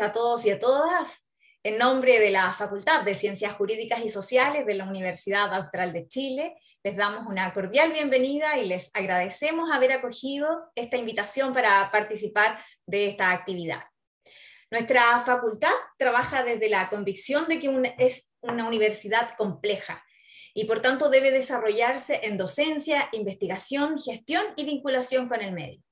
[0.00, 1.26] A todos y a todas.
[1.62, 6.08] En nombre de la Facultad de Ciencias Jurídicas y Sociales de la Universidad Austral de
[6.08, 12.64] Chile, les damos una cordial bienvenida y les agradecemos haber acogido esta invitación para participar
[12.86, 13.82] de esta actividad.
[14.70, 20.02] Nuestra facultad trabaja desde la convicción de que es una universidad compleja
[20.54, 25.82] y por tanto debe desarrollarse en docencia, investigación, gestión y vinculación con el medio.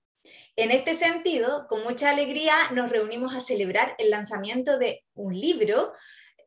[0.60, 5.94] En este sentido, con mucha alegría nos reunimos a celebrar el lanzamiento de un libro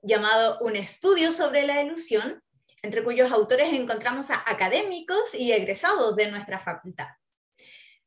[0.03, 2.43] llamado Un estudio sobre la ilusión,
[2.83, 7.07] entre cuyos autores encontramos a académicos y egresados de nuestra facultad.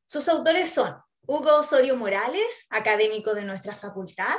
[0.07, 4.37] Sus autores son Hugo Osorio Morales, académico de nuestra facultad,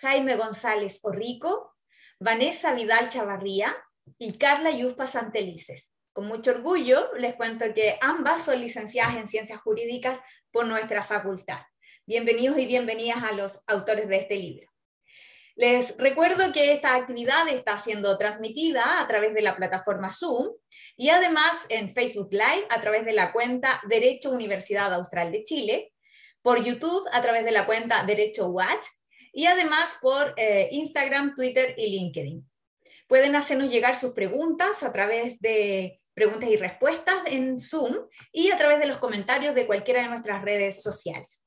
[0.00, 1.76] Jaime González Orrico,
[2.18, 3.76] Vanessa Vidal Chavarría
[4.18, 5.92] y Carla Yuspa Santelices.
[6.16, 10.18] Con mucho orgullo les cuento que ambas son licenciadas en Ciencias Jurídicas
[10.50, 11.58] por nuestra facultad.
[12.06, 14.66] Bienvenidos y bienvenidas a los autores de este libro.
[15.56, 20.54] Les recuerdo que esta actividad está siendo transmitida a través de la plataforma Zoom
[20.96, 25.92] y además en Facebook Live a través de la cuenta Derecho Universidad Austral de Chile,
[26.40, 28.86] por YouTube a través de la cuenta Derecho Watch
[29.34, 32.50] y además por eh, Instagram, Twitter y LinkedIn.
[33.06, 37.94] Pueden hacernos llegar sus preguntas a través de preguntas y respuestas en Zoom
[38.32, 41.44] y a través de los comentarios de cualquiera de nuestras redes sociales.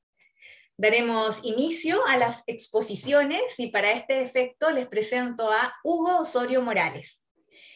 [0.76, 7.26] Daremos inicio a las exposiciones y para este efecto les presento a Hugo Osorio Morales.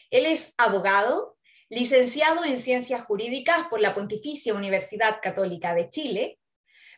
[0.09, 6.39] Él es abogado, licenciado en Ciencias Jurídicas por la Pontificia Universidad Católica de Chile,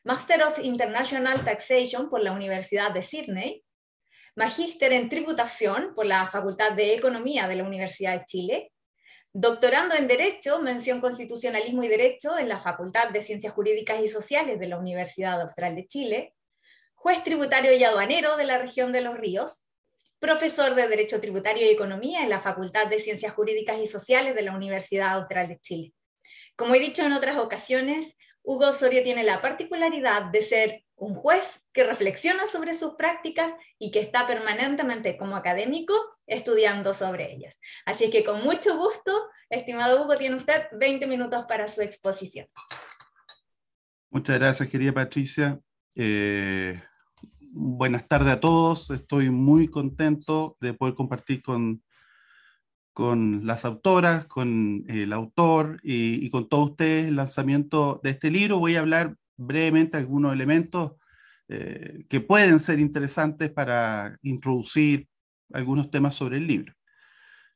[0.03, 3.63] Master of International Taxation por la Universidad de Sydney,
[4.35, 8.71] Magíster en Tributación por la Facultad de Economía de la Universidad de Chile,
[9.33, 14.59] Doctorando en Derecho, mención Constitucionalismo y Derecho en la Facultad de Ciencias Jurídicas y Sociales
[14.59, 16.33] de la Universidad Austral de Chile,
[16.95, 19.67] juez tributario y aduanero de la región de Los Ríos,
[20.19, 24.41] profesor de Derecho Tributario y Economía en la Facultad de Ciencias Jurídicas y Sociales de
[24.41, 25.93] la Universidad Austral de Chile.
[26.55, 31.61] Como he dicho en otras ocasiones, Hugo Osorio tiene la particularidad de ser un juez
[31.73, 35.93] que reflexiona sobre sus prácticas y que está permanentemente como académico
[36.25, 37.59] estudiando sobre ellas.
[37.85, 39.11] Así que con mucho gusto,
[39.49, 42.47] estimado Hugo, tiene usted 20 minutos para su exposición.
[44.09, 45.59] Muchas gracias, querida Patricia.
[45.95, 46.81] Eh,
[47.39, 48.89] buenas tardes a todos.
[48.89, 51.81] Estoy muy contento de poder compartir con
[52.97, 58.57] con las autoras, con el autor y, con todos ustedes el lanzamiento de este libro.
[58.57, 60.93] Voy a hablar brevemente algunos elementos
[61.47, 65.07] eh, que pueden ser interesantes para introducir
[65.53, 66.73] algunos temas sobre el libro.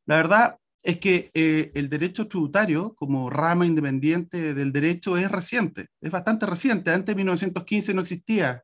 [0.05, 5.87] La verdad es que eh, el derecho tributario como rama independiente del derecho es reciente,
[5.99, 6.91] es bastante reciente.
[6.91, 8.63] Antes de 1915 no existía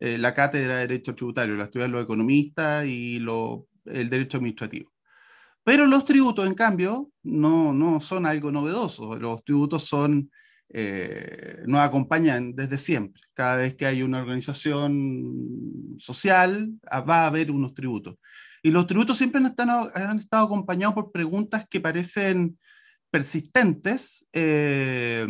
[0.00, 4.92] eh, la cátedra de derecho tributario, la estudiaban los economistas y lo, el derecho administrativo.
[5.64, 9.18] Pero los tributos, en cambio, no, no son algo novedoso.
[9.18, 10.30] Los tributos son,
[10.70, 13.22] eh, nos acompañan desde siempre.
[13.34, 18.16] Cada vez que hay una organización social, ah, va a haber unos tributos.
[18.62, 19.90] Y los tributos siempre han estado,
[20.44, 22.58] acompañados por preguntas que parecen
[23.10, 25.26] persistentes eh,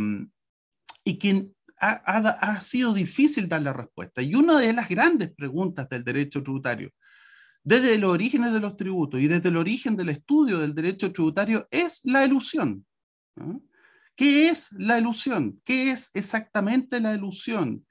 [1.04, 1.48] y que
[1.80, 4.22] ha, sido difícil dar la respuesta.
[4.22, 6.90] Y una de las grandes preguntas del derecho tributario
[7.62, 11.68] desde los orígenes de los tributos y desde el origen del estudio del derecho tributario
[11.70, 12.86] es la ilusión.
[14.18, 15.60] ¿Qué es la ilusión?
[15.64, 17.86] ¿Qué es exactamente la ilusión?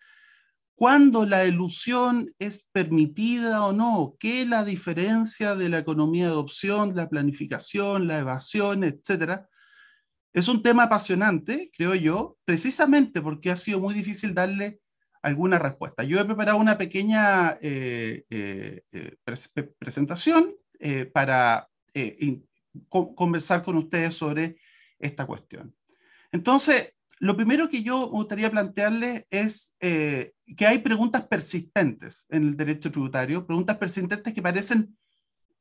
[0.76, 4.18] ¿Cuándo la ilusión es permitida o no?
[4.20, 9.48] ¿Qué es la diferencia de la economía de adopción, la planificación, la evasión, etcétera?
[10.34, 14.82] Es un tema apasionante, creo yo, precisamente porque ha sido muy difícil darle
[15.22, 16.04] alguna respuesta.
[16.04, 19.16] Yo he preparado una pequeña eh, eh, eh,
[19.80, 20.54] presentación
[21.14, 21.70] para
[22.90, 24.58] conversar con ustedes sobre
[25.00, 25.74] esta cuestión.
[26.32, 32.92] Entonces, lo primero que yo gustaría plantearles es que hay preguntas persistentes en el derecho
[32.92, 34.96] tributario, preguntas persistentes que parecen,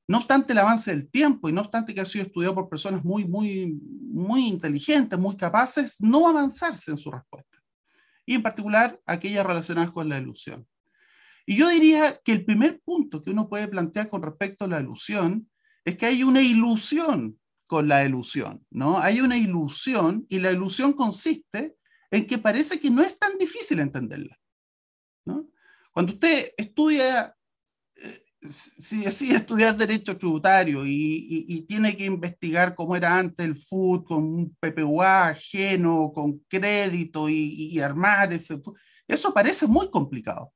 [0.09, 3.05] no obstante el avance del tiempo y no obstante que ha sido estudiado por personas
[3.05, 7.59] muy, muy, muy inteligentes, muy capaces, no avanzarse en su respuesta
[8.25, 10.67] y en particular aquellas relacionadas con la ilusión.
[11.47, 14.81] Y yo diría que el primer punto que uno puede plantear con respecto a la
[14.81, 15.49] ilusión
[15.85, 18.99] es que hay una ilusión con la ilusión, ¿no?
[18.99, 21.77] Hay una ilusión y la ilusión consiste
[22.11, 24.39] en que parece que no es tan difícil entenderla,
[25.25, 25.49] ¿no?
[25.93, 27.37] Cuando usted estudia
[28.51, 34.23] si decide estudiar derecho tributario y, tiene que investigar cómo era antes el FUD con
[34.23, 38.61] un PPUA ajeno, con crédito y, armar ese,
[39.09, 40.53] eso parece muy complicado.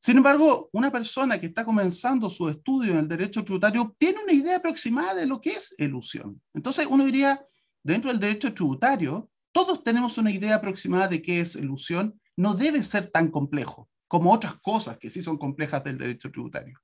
[0.00, 4.32] Sin embargo, una persona que está comenzando su estudio en el derecho tributario tiene una
[4.32, 6.40] idea aproximada de lo que es elusión.
[6.54, 7.44] Entonces, uno diría,
[7.82, 12.18] dentro del derecho tributario, todos tenemos una idea aproximada de qué es elusión.
[12.34, 16.80] No debe ser tan complejo como otras cosas que sí son complejas del derecho tributario.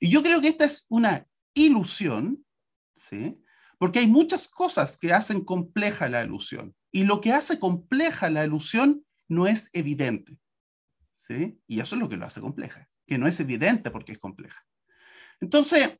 [0.00, 2.42] Y yo creo que esta es una ilusión,
[2.96, 3.38] ¿sí?
[3.78, 6.74] porque hay muchas cosas que hacen compleja la ilusión.
[6.90, 10.38] Y lo que hace compleja la ilusión no es evidente.
[11.28, 14.64] Y eso es lo que lo hace compleja, que no es evidente porque es compleja.
[15.40, 15.98] Entonces,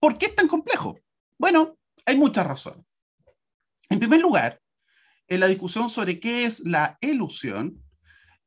[0.00, 0.98] ¿por qué es tan complejo?
[1.38, 2.84] Bueno, hay muchas razones.
[3.88, 4.60] En primer lugar,
[5.28, 7.82] en la discusión sobre qué es la ilusión,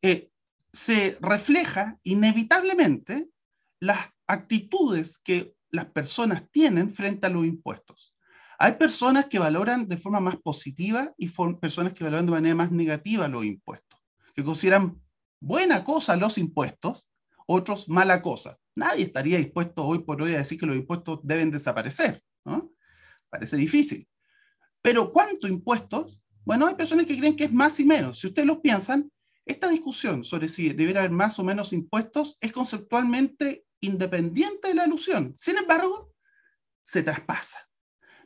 [0.01, 0.30] eh,
[0.71, 3.30] se refleja inevitablemente
[3.80, 8.13] las actitudes que las personas tienen frente a los impuestos.
[8.59, 12.71] Hay personas que valoran de forma más positiva y personas que valoran de manera más
[12.71, 14.03] negativa los impuestos
[14.33, 15.01] que consideran
[15.39, 17.12] buena cosa los impuestos,
[17.47, 18.57] otros mala cosa.
[18.75, 22.24] Nadie estaría dispuesto hoy por hoy a decir que los impuestos deben desaparecer.
[23.30, 24.07] Parece difícil.
[24.81, 26.21] Pero ¿cuánto impuestos?
[26.45, 28.19] Bueno, hay personas que creen que es más y menos.
[28.19, 29.12] Si ustedes lo piensan,
[29.45, 34.83] esta discusión sobre si debería haber más o menos impuestos es conceptualmente independiente de la
[34.83, 35.33] alusión.
[35.35, 36.13] Sin embargo,
[36.81, 37.59] se traspasa.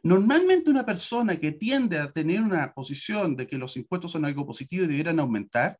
[0.03, 4.45] Normalmente una persona que tiende a tener una posición de que los impuestos son algo
[4.45, 5.79] positivo y debieran aumentar,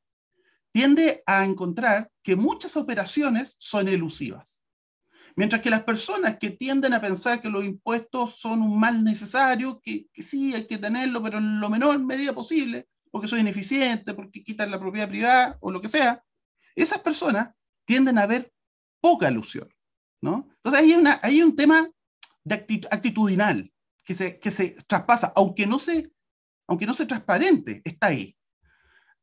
[0.77, 4.63] tiende a encontrar que muchas operaciones son elusivas.
[5.35, 9.81] Mientras que las personas que tienden a pensar que los impuestos son un mal necesario,
[9.81, 14.43] que, sí hay que tenerlo, pero en lo menor medida posible, porque son ineficientes, porque
[14.43, 16.23] quitan la propiedad privada o lo que sea,
[16.75, 17.49] esas personas
[17.83, 18.53] tienden a ver
[19.01, 19.67] poca ilusión.
[20.21, 20.47] ¿no?
[20.57, 20.93] Entonces hay,
[21.23, 21.89] hay un tema
[22.43, 22.53] de
[22.91, 26.11] actitudinal que se, que se traspasa, aunque no, se,
[26.67, 28.37] aunque no sea transparente, está ahí.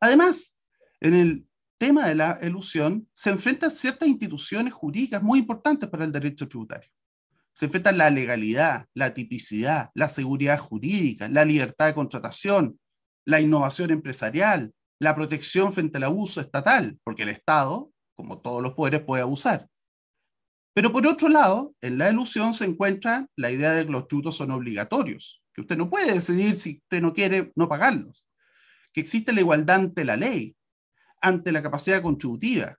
[0.01, 0.55] Además,
[1.05, 1.47] en el
[1.79, 6.89] tema de la elusión se enfrentan ciertas instituciones jurídicas muy importantes para el derecho tributario.
[7.53, 12.81] Se enfrentan la legalidad, la tipicidad, la seguridad jurídica, la libertad de contratación,
[13.27, 18.73] la innovación empresarial, la protección frente al abuso estatal, porque el Estado, como todos los
[18.73, 19.69] poderes, puede abusar.
[20.73, 24.39] Pero por otro lado, en la elusión se encuentra la idea de que los tributos
[24.39, 28.27] son obligatorios, que usted no puede decidir si usted no quiere no pagarlos,
[28.95, 30.57] que existe la igualdad ante la ley,
[31.25, 32.79] ante la capacidad contributiva,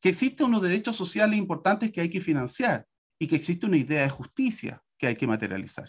[0.00, 2.84] que existen unos derechos sociales importantes que hay que financiar
[3.20, 5.88] y que existe una idea de justicia que hay que materializar.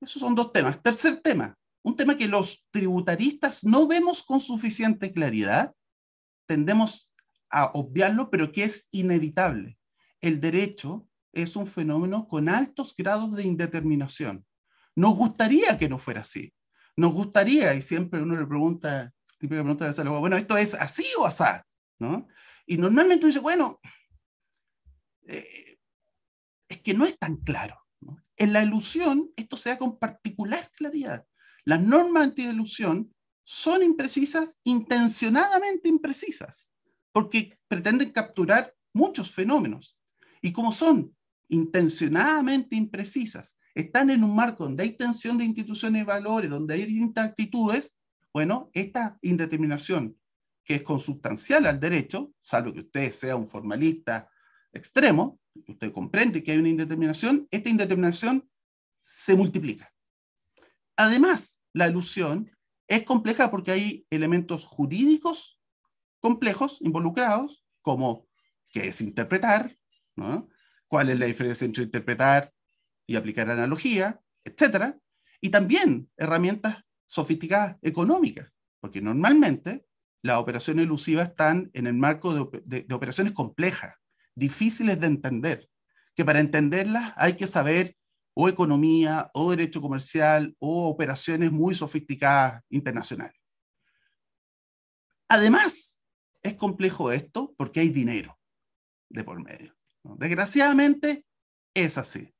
[0.00, 0.80] Esos son dos temas.
[0.80, 5.74] Tercer tema, un tema que los tributaristas no vemos con suficiente claridad,
[6.46, 7.10] tendemos
[7.50, 9.76] a obviarlo, pero que es inevitable.
[10.20, 14.46] El derecho es un fenómeno con altos grados de indeterminación.
[14.94, 16.52] Nos gustaría que no fuera así.
[16.96, 21.06] Nos gustaría, y siempre uno le pregunta típica pregunta de salud, bueno, ¿esto es así
[21.18, 21.66] o asá?
[21.98, 22.28] ¿no?
[22.66, 23.80] Y normalmente uno dice, bueno,
[25.26, 25.78] eh,
[26.68, 27.78] es que no es tan claro.
[28.36, 31.26] En la ilusión, esto se da con particular claridad.
[31.64, 36.70] Las normas anti-ilusión son imprecisas, intencionadamente imprecisas,
[37.12, 39.98] porque pretenden capturar muchos fenómenos.
[40.40, 41.14] Y como son
[41.48, 46.86] intencionadamente imprecisas, están en un marco donde hay tensión de instituciones y valores, donde hay
[46.86, 47.96] distintas actitudes,
[48.32, 50.16] bueno, esta indeterminación
[50.64, 54.30] que es consubstancial al derecho, salvo que usted sea un formalista
[54.72, 58.48] extremo, usted comprende que hay una indeterminación, esta indeterminación
[59.02, 59.92] se multiplica.
[60.96, 62.50] Además, la ilusión
[62.86, 65.58] es compleja porque hay elementos jurídicos
[66.20, 68.28] complejos involucrados, como
[68.68, 69.76] qué es interpretar,
[70.86, 72.52] cuál es la diferencia entre interpretar
[73.06, 74.96] y aplicar analogía, etc.
[75.40, 79.84] Y también herramientas sofisticadas económicas, porque normalmente
[80.22, 83.96] las operaciones elusivas están en el marco de, operaciones complejas,
[84.36, 85.68] difíciles de entender,
[86.14, 87.96] que para entenderlas hay que saber
[88.34, 93.36] o economía, o derecho comercial, o operaciones muy sofisticadas internacionales.
[95.28, 96.06] Además,
[96.42, 98.38] es complejo esto porque hay dinero
[99.08, 99.74] de por medio.
[100.04, 101.26] Desgraciadamente,
[101.74, 102.32] es así.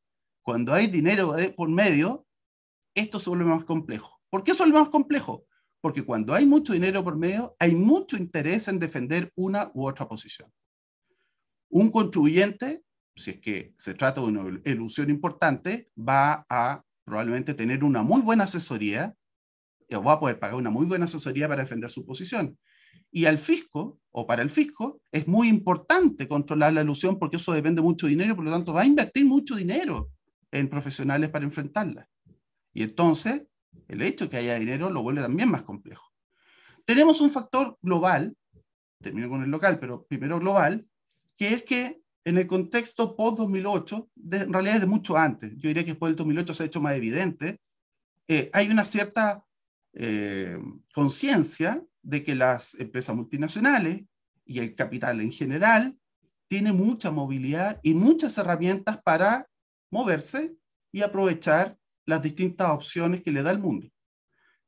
[0.42, 2.24] Cuando hay dinero de por medio,
[2.94, 4.19] esto se vuelve más complejo.
[4.30, 5.44] ¿Por qué eso es lo más complejo?
[5.80, 10.06] Porque cuando hay mucho dinero por medio, hay mucho interés en defender una u otra
[10.06, 10.50] posición.
[11.70, 12.82] Un contribuyente,
[13.16, 18.20] si es que se trata de una ilusión importante, va a probablemente tener una muy
[18.20, 19.14] buena asesoría,
[19.92, 22.56] o va a poder pagar una muy buena asesoría para defender su posición.
[23.10, 27.52] Y al fisco, o para el fisco, es muy importante controlar la ilusión porque eso
[27.52, 30.12] depende mucho dinero, por lo tanto va a invertir mucho dinero
[30.52, 32.08] en profesionales para enfrentarla.
[32.72, 33.42] Y entonces
[33.88, 36.12] el hecho de que haya dinero lo vuelve también más complejo.
[36.84, 38.36] Tenemos un factor global
[39.00, 40.86] termino con el local, pero primero global,
[41.36, 45.84] que es que en el contexto post-2008, en realidad es de mucho antes, yo diría
[45.84, 47.60] que después del 2008 se ha hecho más evidente,
[48.28, 49.44] eh, hay una cierta
[49.94, 50.58] eh,
[50.94, 54.04] conciencia de que las empresas multinacionales
[54.44, 55.96] y el capital en general
[56.48, 59.48] tiene mucha movilidad y muchas herramientas para
[59.90, 60.54] moverse
[60.92, 63.88] y aprovechar las distintas opciones que le da el mundo.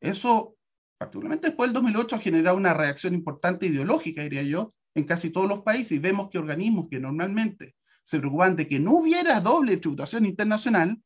[0.01, 0.57] Eso,
[0.99, 5.63] particularmente después del 2008, ha una reacción importante ideológica, diría yo, en casi todos los
[5.63, 11.01] países vemos que organismos que normalmente se preocupan de que no hubiera doble tributación internacional,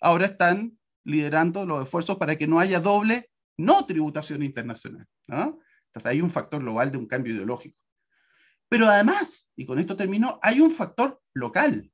[0.00, 5.06] ahora están liderando los esfuerzos para que no haya doble no tributación internacional.
[5.28, 7.78] Entonces hay un factor global de un cambio ideológico.
[8.68, 11.90] Pero además, y con esto termino, hay un factor local,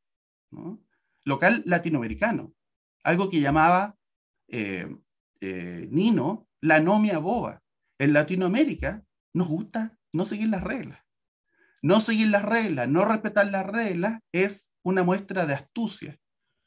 [1.25, 2.53] local latinoamericano,
[3.03, 3.97] algo que llamaba
[4.49, 4.87] eh,
[5.41, 7.63] eh, Nino la anomia boba.
[7.99, 9.05] En Latinoamérica
[9.35, 11.01] nos gusta no seguir las reglas.
[11.83, 16.19] No seguir las reglas, no respetar las reglas es una muestra de astucia.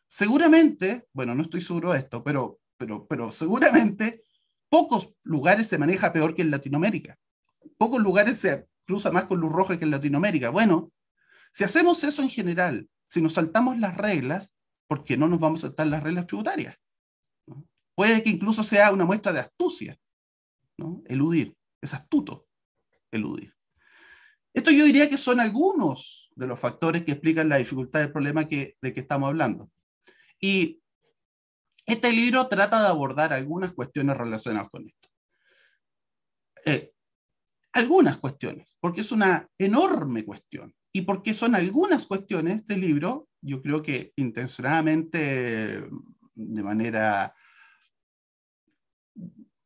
[0.08, 4.22] Seguramente, bueno, no estoy seguro de esto, pero, pero, pero seguramente
[4.70, 7.18] pocos lugares se maneja peor que en Latinoamérica.
[7.78, 10.50] Pocos lugares se cruza más con luz roja que en Latinoamérica.
[10.50, 10.92] Bueno,
[11.52, 14.56] si hacemos eso en general, si nos saltamos las reglas,
[14.88, 16.78] ¿por qué no nos vamos a saltar las reglas tributarias?
[17.96, 19.98] Puede que incluso sea una muestra de astucia.
[21.06, 22.48] Eludir, es astuto
[23.12, 23.56] eludir.
[24.54, 28.44] Esto yo diría que son algunos de los factores que explican la dificultad del problema
[28.44, 29.70] de que estamos hablando.
[30.40, 30.82] Y
[31.86, 35.10] este libro trata de abordar algunas cuestiones relacionadas con esto.
[36.66, 36.94] Eh,
[37.74, 43.62] algunas cuestiones, porque es una enorme cuestión y porque son algunas cuestiones del libro, yo
[43.62, 45.88] creo que intencionadamente,
[46.34, 47.34] de manera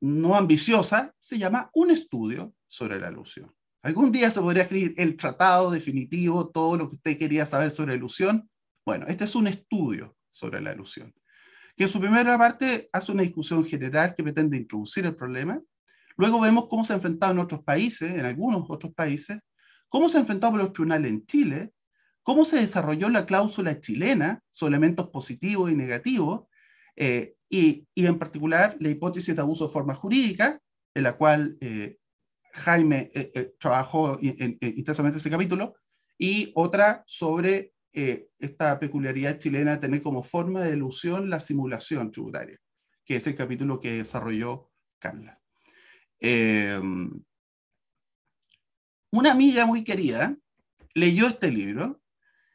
[0.01, 3.53] no ambiciosa, se llama Un estudio sobre la ilusión.
[3.81, 7.93] Algún día se podría escribir el tratado definitivo, todo lo que usted quería saber sobre
[7.93, 8.49] la ilusión.
[8.85, 11.13] Bueno, este es un estudio sobre la ilusión,
[11.75, 15.61] que en su primera parte hace una discusión general que pretende introducir el problema.
[16.17, 19.39] Luego vemos cómo se ha enfrentado en otros países, en algunos otros países,
[19.87, 21.73] cómo se ha enfrentado por los tribunales en Chile,
[22.29, 26.45] cómo se desarrolló la cláusula chilena sobre elementos positivos y negativos,
[26.95, 30.61] eh, y, en particular la hipótesis de abuso de forma jurídica,
[30.93, 31.97] en la cual eh,
[32.53, 35.73] Jaime eh, trabajó intensamente ese capítulo,
[36.19, 42.59] y otra sobre esta peculiaridad chilena de tener como forma de ilusión la simulación tributaria,
[43.05, 44.69] que es el capítulo que desarrolló
[44.99, 45.41] Carla.
[49.11, 50.37] una amiga muy querida
[50.93, 51.98] leyó este libro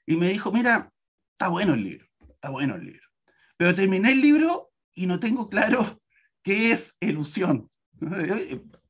[0.07, 0.93] y me dijo, mira,
[1.33, 3.09] está bueno el libro, está bueno el libro,
[3.57, 6.01] pero terminé el libro y no tengo claro
[6.43, 7.71] qué es ilusión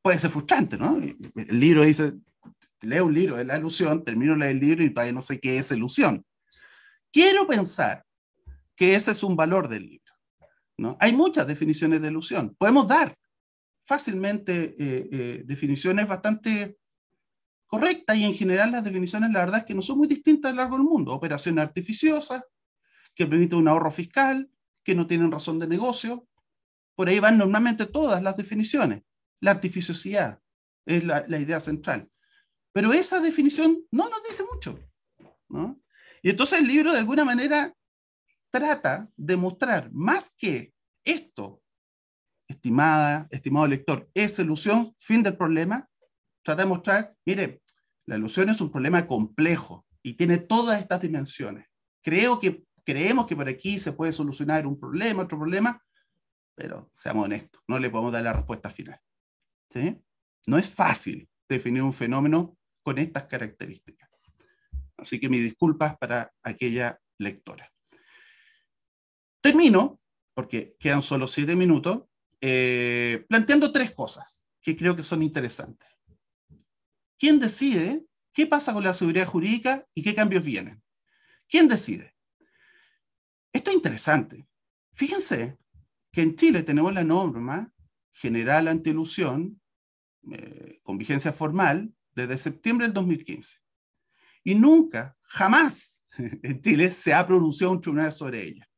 [0.05, 1.01] puede ser frustrante, ¿no?
[1.01, 2.13] El libro dice,
[2.83, 5.71] leo un libro de la ilusión, termino el libro y todavía no sé qué es
[5.71, 6.23] ilusión.
[7.11, 8.05] Quiero pensar
[8.77, 10.13] que ese es un valor del libro.
[10.77, 10.99] ¿no?
[11.01, 12.55] Hay muchas definiciones de ilusión.
[12.59, 13.17] Podemos dar
[13.87, 16.77] fácilmente eh, eh, definiciones bastante
[17.75, 20.55] correctas y en general las definiciones la verdad es que no son muy distintas a
[20.55, 21.13] lo largo del mundo.
[21.13, 22.43] Operaciones artificiosas,
[23.15, 24.49] que permiten un ahorro fiscal,
[24.85, 26.29] que no tienen razón de negocio.
[26.95, 29.03] Por ahí van normalmente todas las definiciones
[29.41, 30.41] la artificiosidad
[30.87, 32.09] es la, idea central.
[32.73, 34.79] Pero esa definición no nos dice mucho.
[36.23, 37.75] Y entonces el libro de alguna manera
[38.51, 40.73] trata de mostrar más que
[41.05, 41.61] esto,
[42.49, 45.89] estimada, estimado lector, es ilusión, fin del problema,
[46.45, 47.64] trata de mostrar, mire,
[48.07, 51.67] la ilusión es un problema complejo y tiene todas estas dimensiones.
[52.03, 55.83] Creo que creemos que por aquí se puede solucionar un problema, otro problema,
[56.55, 59.01] pero seamos honestos, no le podemos dar la respuesta final.
[60.47, 64.09] No es fácil definir un fenómeno con estas características.
[64.97, 67.71] Así que mis disculpas para aquella lectora.
[69.41, 70.01] Termino,
[70.35, 72.05] porque quedan solo siete minutos,
[72.41, 75.89] eh, planteando tres cosas que creo que son interesantes.
[77.19, 80.83] ¿Quién decide qué pasa con la seguridad jurídica y qué cambios vienen?
[81.49, 82.15] ¿Quién decide?
[83.53, 84.49] Esto es interesante.
[84.95, 85.59] Fíjense
[86.11, 87.73] que en Chile tenemos la norma
[88.13, 89.61] general anti-ilusión
[90.31, 93.59] eh, con vigencia formal desde septiembre del 2015.
[94.45, 98.69] Y nunca, jamás en Chile se ha pronunciado un tribunal sobre ella.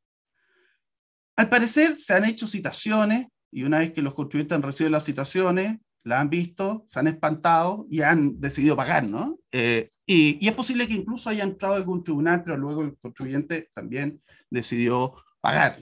[1.35, 5.05] Al parecer se han hecho citaciones y una vez que los contribuyentes han recibido las
[5.05, 9.39] citaciones, la han visto, se han espantado y han decidido pagar, ¿no?
[9.51, 14.21] Eh, y, es posible que incluso haya entrado algún tribunal, pero luego el contribuyente también
[14.49, 15.81] decidió pagar.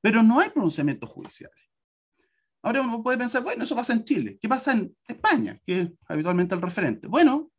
[0.00, 1.58] Pero no hay pronunciamientos judiciales.
[2.62, 4.38] Ahora uno puede pensar, bueno, eso pasa en Chile.
[4.40, 5.60] ¿Qué pasa en España?
[5.66, 7.08] Que es habitualmente el referente.
[7.08, 7.50] Bueno,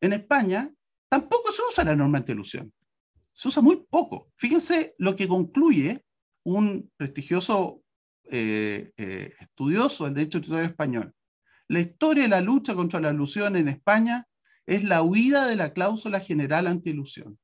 [0.00, 0.72] en España
[1.08, 2.72] tampoco se usa la norma antielusión.
[3.32, 4.32] Se usa muy poco.
[4.34, 6.04] Fíjense lo que concluye
[6.44, 7.82] un prestigioso
[8.24, 11.15] eh, eh, estudioso del derecho tributario español.
[11.68, 14.28] La historia de la lucha contra la alusión en España
[14.66, 17.38] es la huida de la cláusula general antielusión.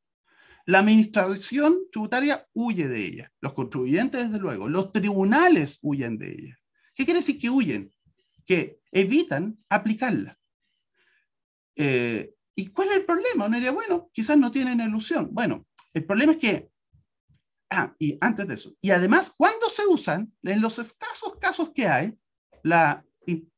[0.64, 6.58] La administración tributaria huye de ella, los contribuyentes desde luego, los tribunales huyen de ella.
[6.94, 7.92] ¿Qué quiere decir que huyen?
[8.46, 10.38] Que evitan aplicarla.
[11.74, 13.46] Eh, ¿Y cuál es el problema?
[13.46, 15.30] Uno diría, bueno, quizás no tienen ilusión.
[15.32, 16.70] Bueno, el problema es que,
[17.70, 21.88] ah, y antes de eso, y además, cuando se usan, en los escasos casos que
[21.88, 22.16] hay,
[22.62, 23.04] la,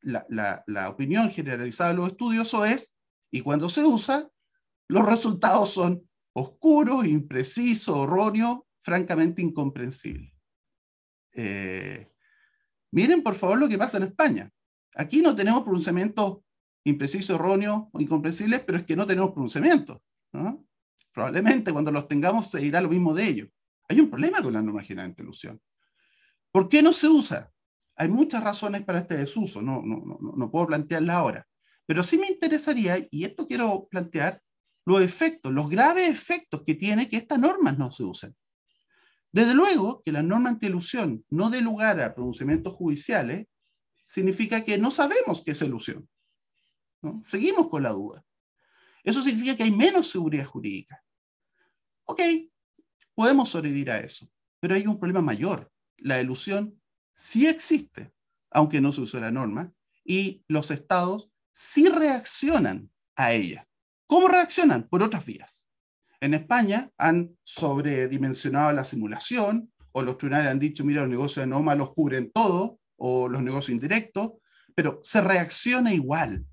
[0.02, 2.96] la, opinión generalizada de los estudiosos es,
[3.30, 4.28] y cuando se usa,
[4.88, 10.32] los resultados son oscuros, imprecisos, erróneos, francamente incomprensibles.
[11.32, 12.10] Eh,
[12.92, 14.50] miren, por favor, lo que pasa en España.
[14.94, 16.38] Aquí no tenemos pronunciamientos
[16.84, 19.98] imprecisos, erróneos o incomprensibles, pero es que no tenemos pronunciamientos.
[21.12, 23.48] Probablemente cuando los tengamos se dirá lo mismo de ellos.
[23.88, 25.60] Hay un problema con la norma general de interlusión.
[26.50, 27.52] ¿Por qué no se usa?
[27.96, 31.46] Hay muchas razones para este desuso, no, no, no, no puedo plantearla ahora.
[31.86, 34.42] Pero sí me interesaría, y esto quiero plantear,
[34.86, 38.36] los efectos, los graves efectos que tiene que estas normas no se usen.
[39.32, 43.48] Desde luego que la norma antielusión no dé lugar a pronunciamientos judiciales
[44.06, 46.08] significa que no sabemos qué es ilusión.
[47.02, 47.20] ¿no?
[47.24, 48.24] Seguimos con la duda.
[49.02, 51.02] Eso significa que hay menos seguridad jurídica.
[52.04, 52.20] Ok,
[53.14, 55.70] podemos sobrevivir a eso, pero hay un problema mayor.
[55.96, 56.80] La ilusión
[57.14, 58.12] sí existe,
[58.50, 59.72] aunque no se use la norma,
[60.04, 63.66] y los estados sí reaccionan a ella.
[64.06, 64.88] ¿Cómo reaccionan?
[64.88, 65.70] Por otras vías.
[66.20, 71.76] En España han sobredimensionado la simulación, o los tribunales han dicho, mira, los negocios de
[71.76, 74.32] los cubren todo, o los negocios indirectos,
[74.74, 76.44] pero se reacciona igual.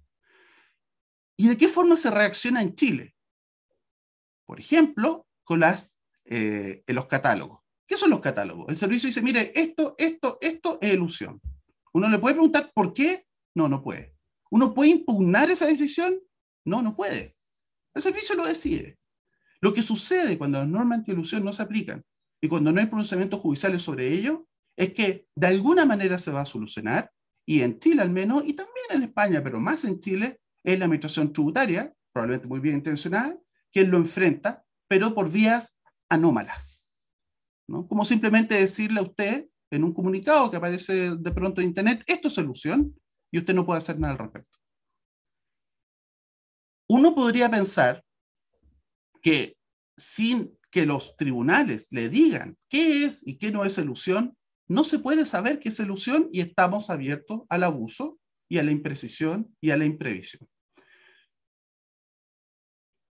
[1.38, 3.16] ¿Y de qué forma se reacciona en Chile?
[4.46, 7.61] Por ejemplo, con las, eh, los catálogos.
[7.92, 8.70] ¿Qué son los catálogos?
[8.70, 11.42] El servicio dice, mire, esto, esto, esto es ilusión.
[11.92, 13.28] Uno le puede preguntar por qué.
[13.54, 14.16] No, no puede.
[14.50, 16.18] Uno puede impugnar esa decisión.
[16.64, 17.36] No, no puede.
[17.94, 18.98] El servicio lo decide.
[19.60, 22.02] Lo que sucede cuando las normas anti-ilusión no se aplican
[22.40, 26.40] y cuando no hay pronunciamientos judiciales sobre ello, es que de alguna manera se va
[26.40, 27.12] a solucionar,
[27.46, 30.86] y en Chile al menos, y también en España, pero más en Chile, es la
[30.86, 33.38] administración tributaria, probablemente muy bien intencionada,
[33.70, 35.78] quien lo enfrenta, pero por vías
[36.08, 36.81] anómalas.
[37.68, 37.88] ¿No?
[37.88, 42.28] Como simplemente decirle a usted en un comunicado que aparece de pronto en Internet, esto
[42.28, 42.96] es solución,
[43.32, 44.62] y usted no puede hacer nada al respecto
[46.92, 48.04] uno podría pensar
[49.22, 49.56] que
[49.98, 54.36] sin que los tribunales le digan qué es y qué no es ilusión,
[54.68, 58.20] no se puede saber qué es ilusión y estamos abiertos al abuso
[58.50, 60.50] y a la imprecisión y a la imprevisión.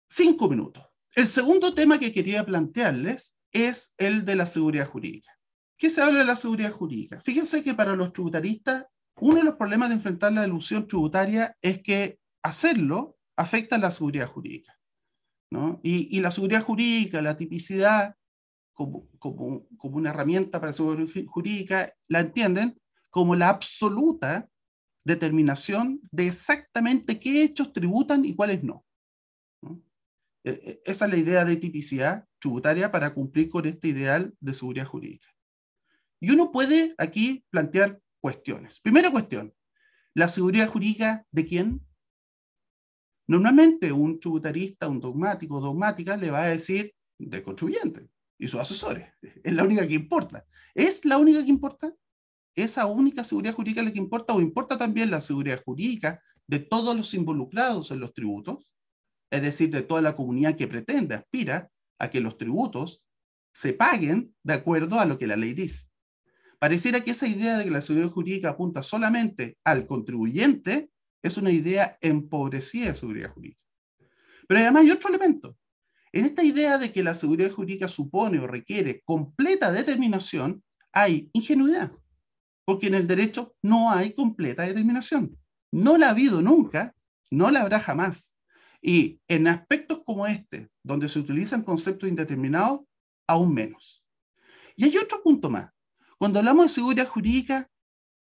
[0.06, 0.84] Cinco minutos.
[1.14, 5.30] El segundo tema que quería plantearles es el de la seguridad jurídica.
[5.76, 7.20] ¿Qué se habla de la seguridad jurídica?
[7.20, 8.86] Fíjense que para los tributaristas,
[9.16, 14.28] uno de los problemas de enfrentar la ilusión tributaria es que hacerlo afecta la seguridad
[14.28, 14.78] jurídica.
[15.50, 15.80] ¿no?
[15.82, 18.16] Y, la seguridad jurídica, la tipicidad,
[18.72, 24.48] como, como, como, una herramienta para la seguridad jurídica, la entienden como la absoluta
[25.04, 28.86] determinación de exactamente qué hechos tributan y cuáles no.
[30.44, 34.52] E, e, esa es la idea de tipicidad tributaria para cumplir con este ideal de
[34.52, 35.28] seguridad jurídica.
[36.20, 38.80] Y uno puede aquí plantear cuestiones.
[38.80, 39.54] Primera cuestión,
[40.14, 41.86] ¿la seguridad jurídica de quién?
[43.28, 49.08] Normalmente un tributarista, un dogmático, dogmática, le va a decir del contribuyente y sus asesores.
[49.44, 50.44] Es la única que importa.
[50.74, 51.94] ¿Es la única que importa?
[52.54, 56.94] ¿Esa única seguridad jurídica la que importa o importa también la seguridad jurídica de todos
[56.94, 58.70] los involucrados en los tributos?
[59.30, 61.71] Es decir, de toda la comunidad que pretende, aspira
[62.02, 63.04] a que los tributos
[63.52, 65.86] se paguen de acuerdo a lo que la ley dice.
[66.58, 70.90] Pareciera que esa idea de que la seguridad jurídica apunta solamente al contribuyente
[71.22, 73.60] es una idea empobrecida de seguridad jurídica.
[74.48, 75.56] Pero además hay otro elemento.
[76.12, 80.62] En esta idea de que la seguridad jurídica supone o requiere completa determinación,
[80.92, 81.92] hay ingenuidad,
[82.64, 85.38] porque en el derecho no hay completa determinación.
[85.70, 86.94] No la ha habido nunca,
[87.30, 88.36] no la habrá jamás.
[88.82, 92.80] Y en aspectos como este, donde se utilizan conceptos indeterminados,
[93.26, 94.04] aún menos.
[94.76, 95.70] Y hay otro punto más.
[96.18, 97.70] Cuando hablamos de seguridad jurídica,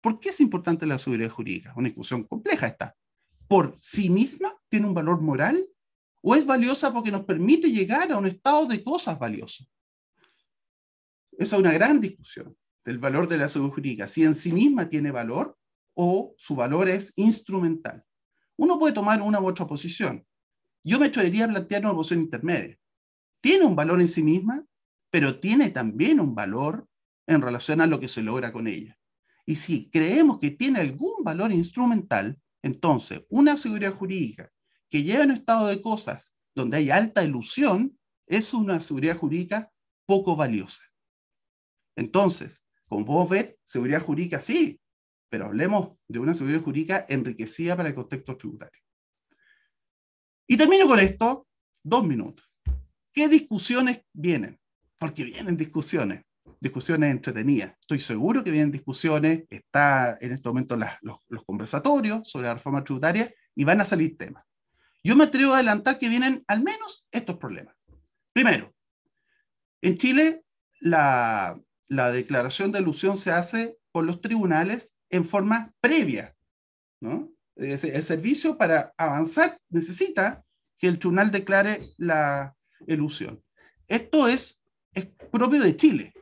[0.01, 1.73] ¿Por qué es importante la seguridad jurídica?
[1.75, 2.95] Una discusión compleja esta.
[3.47, 5.63] ¿Por sí misma tiene un valor moral?
[6.21, 9.67] ¿O es valiosa porque nos permite llegar a un estado de cosas valiosas?
[11.33, 14.07] Esa es una gran discusión del valor de la seguridad jurídica.
[14.07, 15.55] Si en sí misma tiene valor
[15.93, 18.03] o su valor es instrumental.
[18.57, 20.25] Uno puede tomar una u otra posición.
[20.83, 22.77] Yo me atrevería a plantear una posición intermedia.
[23.41, 24.65] Tiene un valor en sí misma,
[25.09, 26.87] pero tiene también un valor
[27.27, 28.97] en relación a lo que se logra con ella.
[29.45, 34.51] Y si creemos que tiene algún valor instrumental, entonces una seguridad jurídica
[34.89, 39.71] que lleva un estado de cosas donde hay alta ilusión es una seguridad jurídica
[40.05, 40.83] poco valiosa.
[41.95, 44.79] Entonces, como podemos ver, seguridad jurídica sí,
[45.29, 48.81] pero hablemos de una seguridad jurídica enriquecida para el contexto tributario.
[50.51, 51.47] Y termino con esto,
[51.81, 52.45] dos minutos.
[53.13, 54.59] ¿Qué discusiones vienen?
[54.97, 56.25] Porque vienen discusiones,
[56.59, 57.77] discusiones entretenidas.
[57.79, 62.83] Estoy seguro que vienen discusiones, está en este momento los, los conversatorios sobre la reforma
[62.83, 64.43] tributaria y van a salir temas.
[65.01, 67.73] Yo me atrevo a adelantar que vienen al menos estos problemas.
[68.33, 68.75] Primero,
[69.81, 70.43] en Chile
[70.81, 76.35] la, la declaración de ilusión se hace por los tribunales en forma previa.
[76.99, 77.31] ¿no?
[77.61, 80.43] El servicio para avanzar necesita
[80.77, 82.55] que el tribunal declare la
[82.87, 83.43] ilusión.
[83.87, 84.61] Esto es,
[84.93, 86.13] es propio de Chile.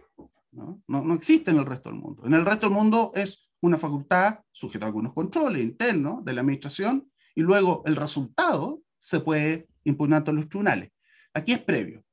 [0.51, 0.81] ¿no?
[0.87, 2.25] No, no existe en el resto del mundo.
[2.25, 6.41] En el resto del mundo es una facultad sujeta a algunos controles internos de la
[6.41, 10.91] administración y luego el resultado se puede impugnar ante los tribunales.
[11.33, 12.03] Aquí es previo.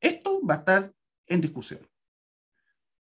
[0.00, 0.94] Esto va a estar
[1.26, 1.80] en discusión.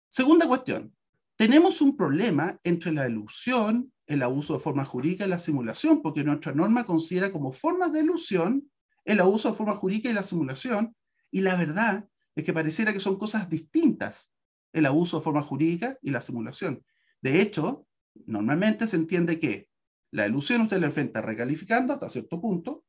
[0.10, 0.94] Segunda cuestión.
[1.36, 6.24] Tenemos un problema entre la ilusión, el abuso de forma jurídica y la simulación, porque
[6.24, 8.72] nuestra norma considera como formas de ilusión
[9.06, 10.96] el abuso de forma jurídica y la simulación,
[11.32, 14.32] y la verdad es que pareciera que son cosas distintas,
[14.74, 16.84] el abuso de forma jurídica y la simulación.
[17.22, 17.86] De hecho,
[18.26, 19.70] normalmente se entiende que
[20.12, 22.86] la ilusión usted la enfrenta recalificando hasta cierto punto,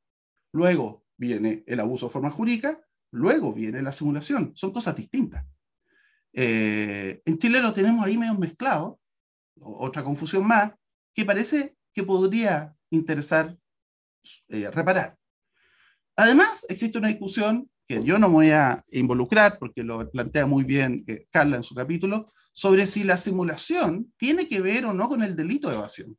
[0.52, 4.52] luego viene el abuso de forma jurídica, luego viene la simulación.
[4.54, 5.44] Son cosas distintas.
[6.32, 9.00] Eh, en Chile lo tenemos ahí medio mezclado,
[9.60, 10.72] otra confusión más,
[11.18, 13.58] que parece que podría interesar
[14.50, 15.18] eh, reparar.
[16.14, 21.02] Además, existe una discusión que yo no voy a involucrar, porque lo plantea muy bien
[21.08, 25.24] eh, Carla en su capítulo, sobre si la simulación tiene que ver o no con
[25.24, 26.16] el delito de evasión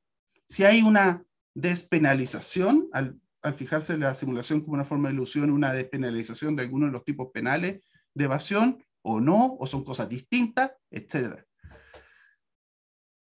[0.49, 3.21] si hay una despenalización, al,
[3.55, 7.29] fijarse la simulación como una forma de ilusión, una despenalización de algunos de los tipos
[7.31, 11.41] penales de evasión, o no, o son cosas distintas, etc.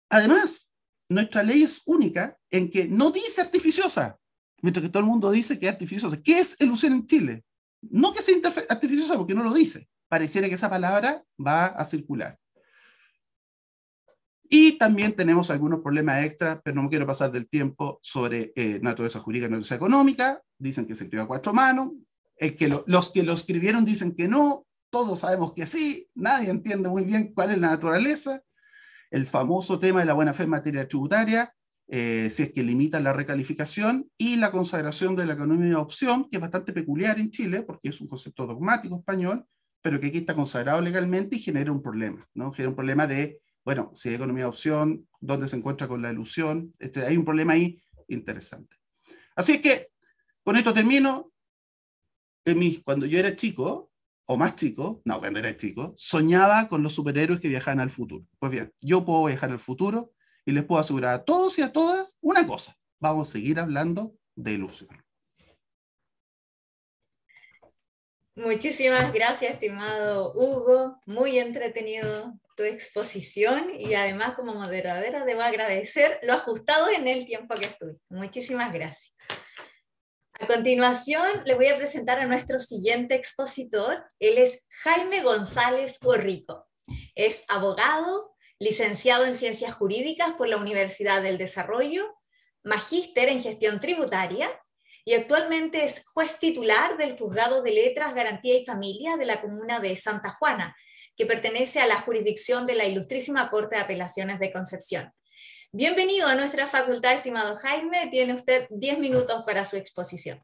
[0.09, 0.70] Además,
[1.11, 4.17] nuestra ley es única en que no dice artificiosa,
[4.61, 6.21] mientras que todo el mundo dice que es artificiosa.
[6.21, 7.43] ¿Qué es ilusión en Chile?
[7.81, 8.35] No que sea
[8.69, 9.87] artificiosa porque no lo dice.
[10.07, 12.37] Pareciera que esa palabra va a circular.
[14.53, 18.79] Y también tenemos algunos problemas extra, pero no me quiero pasar del tiempo, sobre eh,
[18.81, 20.41] naturaleza jurídica y naturaleza económica.
[20.57, 21.91] Dicen que se escribió a cuatro manos.
[22.37, 24.65] Que los que lo escribieron dicen que no.
[24.89, 26.09] Todos sabemos que sí.
[26.15, 28.41] Nadie entiende muy bien cuál es la naturaleza.
[29.11, 31.53] El famoso tema de la buena fe en materia tributaria,
[31.87, 36.27] eh, si es que limita la recalificación y la consagración de la economía de opción,
[36.29, 39.45] que es bastante peculiar en Chile, porque es un concepto dogmático español,
[39.81, 42.51] pero que aquí está consagrado legalmente y genera un problema, ¿no?
[42.51, 46.11] Genera un problema de bueno, si hay economía de opción, ¿dónde se encuentra con la
[46.11, 46.73] ilusión?
[46.79, 48.75] Este, hay un problema ahí interesante.
[49.35, 49.89] Así es que,
[50.43, 51.31] con esto termino.
[52.83, 53.90] Cuando yo era chico,
[54.31, 58.25] o más chico, no, cuando era chico, soñaba con los superhéroes que viajaban al futuro.
[58.39, 60.13] Pues bien, yo puedo viajar al futuro
[60.45, 64.15] y les puedo asegurar a todos y a todas una cosa, vamos a seguir hablando
[64.35, 64.89] de ilusión.
[68.35, 71.01] Muchísimas gracias, estimado Hugo.
[71.05, 77.53] Muy entretenido tu exposición y además como moderadora debo agradecer lo ajustado en el tiempo
[77.55, 77.97] que estuve.
[78.07, 79.13] Muchísimas gracias.
[80.41, 84.03] A continuación le voy a presentar a nuestro siguiente expositor.
[84.19, 86.67] Él es Jaime González Gorrico.
[87.13, 92.17] Es abogado, licenciado en Ciencias Jurídicas por la Universidad del Desarrollo,
[92.63, 94.49] magíster en Gestión Tributaria
[95.05, 99.79] y actualmente es juez titular del Juzgado de Letras, Garantía y Familia de la Comuna
[99.79, 100.75] de Santa Juana,
[101.15, 105.13] que pertenece a la jurisdicción de la Ilustrísima Corte de Apelaciones de Concepción.
[105.73, 108.09] Bienvenido a nuestra facultad, estimado Jaime.
[108.11, 110.43] Tiene usted 10 minutos para su exposición.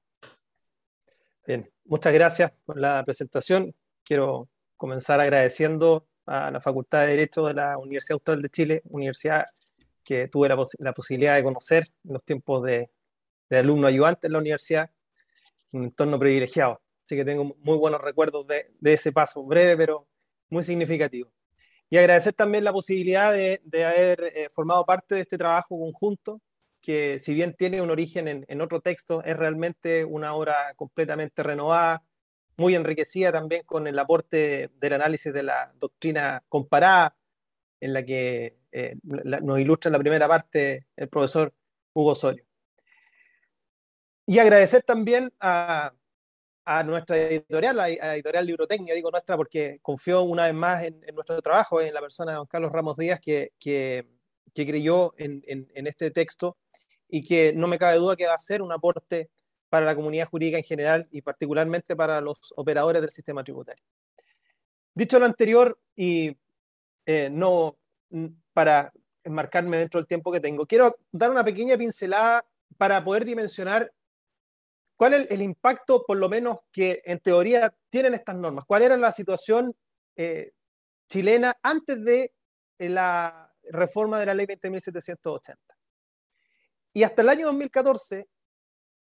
[1.46, 3.76] Bien, muchas gracias por la presentación.
[4.06, 9.48] Quiero comenzar agradeciendo a la Facultad de Derecho de la Universidad Austral de Chile, universidad
[10.06, 12.90] que tuve la, posibilidad de conocer en los tiempos de,
[13.52, 14.90] alumno ayudante en la universidad,
[15.74, 16.82] un entorno privilegiado.
[17.04, 20.08] Así que tengo muy buenos recuerdos de, de ese paso, breve pero
[20.50, 21.30] muy significativo.
[21.90, 26.42] Y agradecer también la posibilidad de, haber eh, formado parte de este trabajo conjunto,
[26.82, 32.04] que si bien tiene un origen en, otro texto, es realmente una obra completamente renovada,
[32.58, 37.16] muy enriquecida también con el aporte del análisis de la doctrina comparada,
[37.80, 41.54] en la que eh, nos ilustra en la primera parte el profesor
[41.94, 42.44] Hugo Osorio.
[44.26, 45.94] Y agradecer también a,
[46.70, 51.42] a nuestra editorial, a editorial Librotecnia, digo nuestra porque confió una vez más en, nuestro
[51.42, 54.06] trabajo, en la persona de Juan Carlos Ramos Díaz, que, que,
[54.54, 56.58] que creyó en, en, en, este texto
[57.08, 59.30] y que no me cabe duda que va a ser un aporte
[59.70, 63.86] para la comunidad jurídica en general y particularmente para los operadores del sistema tributario.
[64.94, 66.36] Dicho lo anterior, y
[67.06, 67.78] eh, no
[68.52, 68.92] para
[69.24, 72.46] enmarcarme dentro del tiempo que tengo, quiero dar una pequeña pincelada
[72.78, 73.90] para poder dimensionar
[74.98, 78.66] ¿Cuál es el impacto, por lo menos, que en teoría tienen estas normas?
[78.66, 79.76] ¿Cuál era la situación
[80.16, 80.54] eh,
[81.08, 82.34] chilena antes de
[82.80, 85.56] eh, la reforma de la ley 20.780?
[86.94, 88.28] Y hasta el año 2014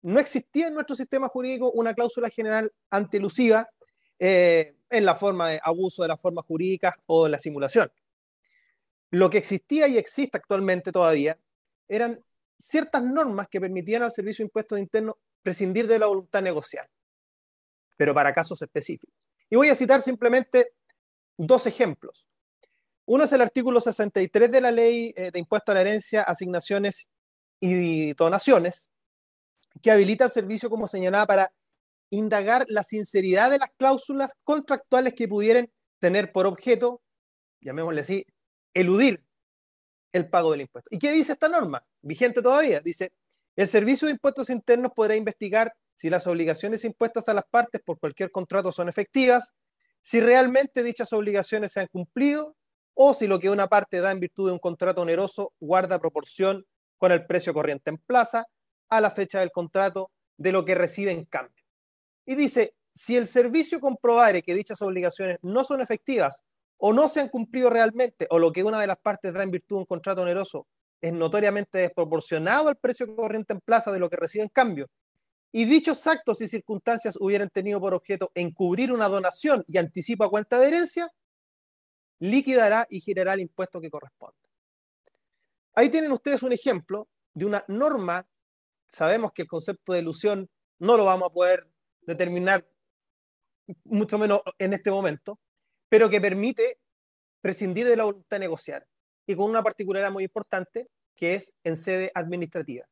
[0.02, 3.70] no existía en nuestro sistema jurídico una cláusula general antielusiva
[4.18, 7.92] eh, en la forma de abuso de las formas jurídicas o de la simulación.
[9.10, 11.38] Lo que existía y existe actualmente todavía
[11.86, 12.24] eran
[12.58, 15.14] ciertas normas que permitían al Servicio de Impuestos Internos
[15.46, 16.88] prescindir de la voluntad negocial,
[17.96, 19.14] pero para casos específicos.
[19.48, 20.72] Y voy a citar simplemente
[21.36, 22.26] dos ejemplos.
[23.04, 27.08] Uno es el artículo 63 de la ley eh, de impuesto a la herencia, asignaciones
[27.60, 28.90] y donaciones,
[29.80, 31.52] que habilita el servicio como señalaba para
[32.10, 37.02] indagar la sinceridad de las cláusulas contractuales que pudieran tener por objeto,
[37.60, 38.26] llamémosle así,
[38.74, 39.24] eludir
[40.12, 40.88] el pago del impuesto.
[40.90, 41.86] ¿Y qué dice esta norma?
[42.02, 42.80] Vigente todavía.
[42.80, 43.12] Dice,
[43.56, 47.98] el Servicio de Impuestos Internos podrá investigar si las obligaciones impuestas a las partes por
[47.98, 49.54] cualquier contrato son efectivas,
[50.02, 52.54] si realmente dichas obligaciones se han cumplido
[52.94, 56.66] o si lo que una parte da en virtud de un contrato oneroso guarda proporción
[56.98, 58.46] con el precio corriente en plaza
[58.90, 61.64] a la fecha del contrato de lo que recibe en cambio.
[62.26, 66.42] Y dice, si el servicio comprobare que dichas obligaciones no son efectivas
[66.78, 69.50] o no se han cumplido realmente o lo que una de las partes da en
[69.50, 70.66] virtud de un contrato oneroso
[71.00, 74.88] es notoriamente desproporcionado al precio corriente en plaza de lo que recibe en cambio,
[75.52, 80.30] y dichos actos y circunstancias hubieran tenido por objeto encubrir una donación y anticipo a
[80.30, 81.10] cuenta de herencia,
[82.18, 84.36] liquidará y girará el impuesto que corresponde.
[85.74, 88.26] Ahí tienen ustedes un ejemplo de una norma.
[88.88, 91.66] Sabemos que el concepto de ilusión no lo vamos a poder
[92.02, 92.66] determinar,
[93.84, 95.38] mucho menos en este momento,
[95.88, 96.78] pero que permite
[97.40, 98.86] prescindir de la voluntad de negociar
[99.26, 102.86] y con una particularidad muy importante, que es en sede administrativa.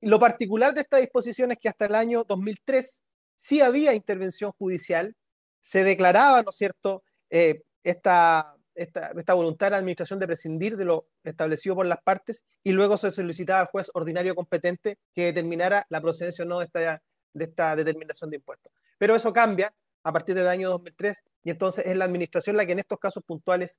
[0.00, 3.02] Lo particular de esta disposición es que hasta el año 2003
[3.36, 5.14] sí había intervención judicial,
[5.60, 10.84] se declaraba, ¿no es cierto?, eh, esta, esta, voluntad de la administración de prescindir de
[10.84, 15.86] lo establecido por las partes y luego se solicitaba al juez ordinario competente que determinara
[15.88, 18.72] la procedencia o no de esta, de esta determinación de impuestos.
[18.98, 22.72] Pero eso cambia a partir del año 2003 y entonces es la administración la que
[22.72, 23.78] en estos casos puntuales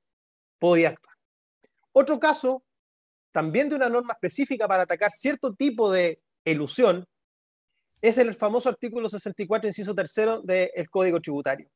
[0.60, 1.11] podía actuar.
[1.94, 2.64] Otro caso,
[3.32, 7.06] también de una norma específica para atacar cierto tipo de elusión,
[8.02, 11.70] es el famoso artículo 64, inciso tercero del Código Tributario.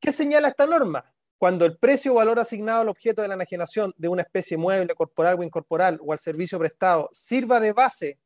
[0.00, 1.12] ¿Qué señala esta norma?
[1.36, 4.94] Cuando el precio o valor asignado al objeto de la enajenación de una especie mueble,
[4.94, 8.18] corporal o incorporal o al servicio prestado sirva de base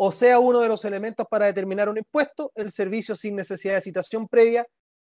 [0.00, 3.80] o sea uno de los elementos para determinar un impuesto, el servicio sin necesidad de
[3.80, 4.64] citación previa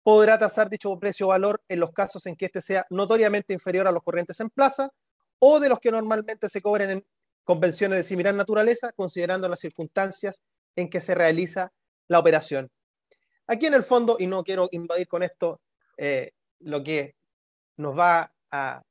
[0.09, 3.87] podrá tasar dicho precio o valor en los casos en que éste sea notoriamente inferior
[3.87, 4.89] a los corrientes en plaza
[5.37, 7.05] o de los que normalmente se cobren en
[7.43, 10.41] convenciones de similar naturaleza, considerando las circunstancias
[10.75, 11.71] en que se realiza
[12.07, 12.71] la operación.
[13.45, 15.61] Aquí en el fondo, y no quiero invadir con esto
[15.95, 17.13] eh, lo que
[17.77, 18.81] nos va a,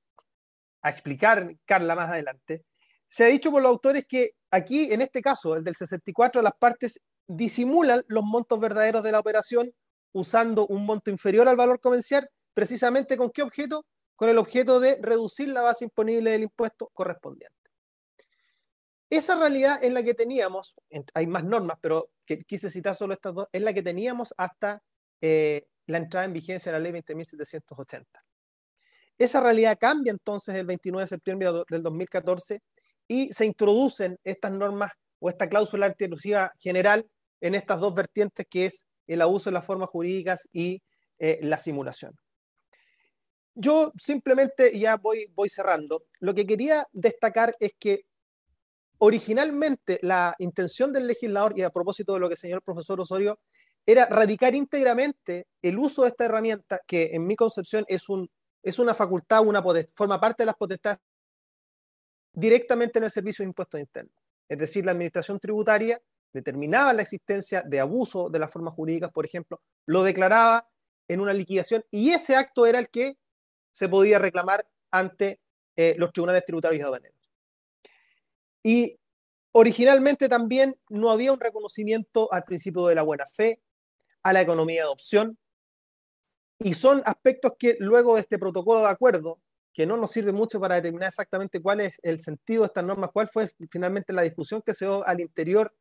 [0.83, 2.65] a explicar Carla más adelante,
[3.09, 6.55] se ha dicho por los autores que aquí, en este caso, el del 64, las
[6.55, 9.75] partes disimulan los montos verdaderos de la operación
[10.19, 13.87] usando un monto inferior al valor comercial, precisamente con qué objeto?
[14.17, 17.57] Con el objeto de reducir la base imponible del impuesto correspondiente.
[19.11, 20.75] Esa realidad es la que teníamos,
[21.15, 22.11] hay más normas, pero
[22.47, 24.83] quise citar solo estas dos, es la que teníamos hasta
[25.21, 28.05] eh, la entrada en vigencia de la ley 20.780.
[29.17, 32.61] Esa realidad cambia entonces el 29 de septiembre del 2014
[33.09, 37.09] y se introducen estas normas o esta cláusula antielusiva general
[37.41, 40.83] en estas dos vertientes que es el abuso de las formas jurídicas y
[41.19, 42.15] eh, la simulación.
[43.55, 48.05] Yo simplemente, ya voy, voy cerrando, lo que quería destacar es que
[48.99, 53.41] originalmente la intención del legislador, y a propósito de lo que señaló el profesor Osorio,
[53.85, 58.31] era radicar íntegramente el uso de esta herramienta, que en mi concepción es, un,
[58.63, 59.63] es una facultad, una
[59.95, 60.99] forma parte de las potestades,
[62.33, 64.15] directamente en el servicio de impuestos internos.
[64.49, 66.01] Es decir, la administración tributaria
[66.33, 70.69] determinaba la existencia de abuso de las formas jurídicas, por ejemplo, lo declaraba
[71.09, 73.17] en una liquidación y ese acto era el que
[73.73, 75.41] se podía reclamar ante
[75.77, 77.19] eh, los tribunales tributarios y aduaneros.
[78.63, 78.99] Y
[79.53, 83.63] originalmente también no había un reconocimiento al principio de la buena fe,
[84.23, 85.39] a la economía de opción,
[86.59, 89.41] y son aspectos que luego de este protocolo de acuerdo,
[89.73, 93.11] que no nos sirve mucho para determinar exactamente cuál es el sentido de estas normas,
[93.13, 95.73] cuál fue finalmente la discusión que se dio al interior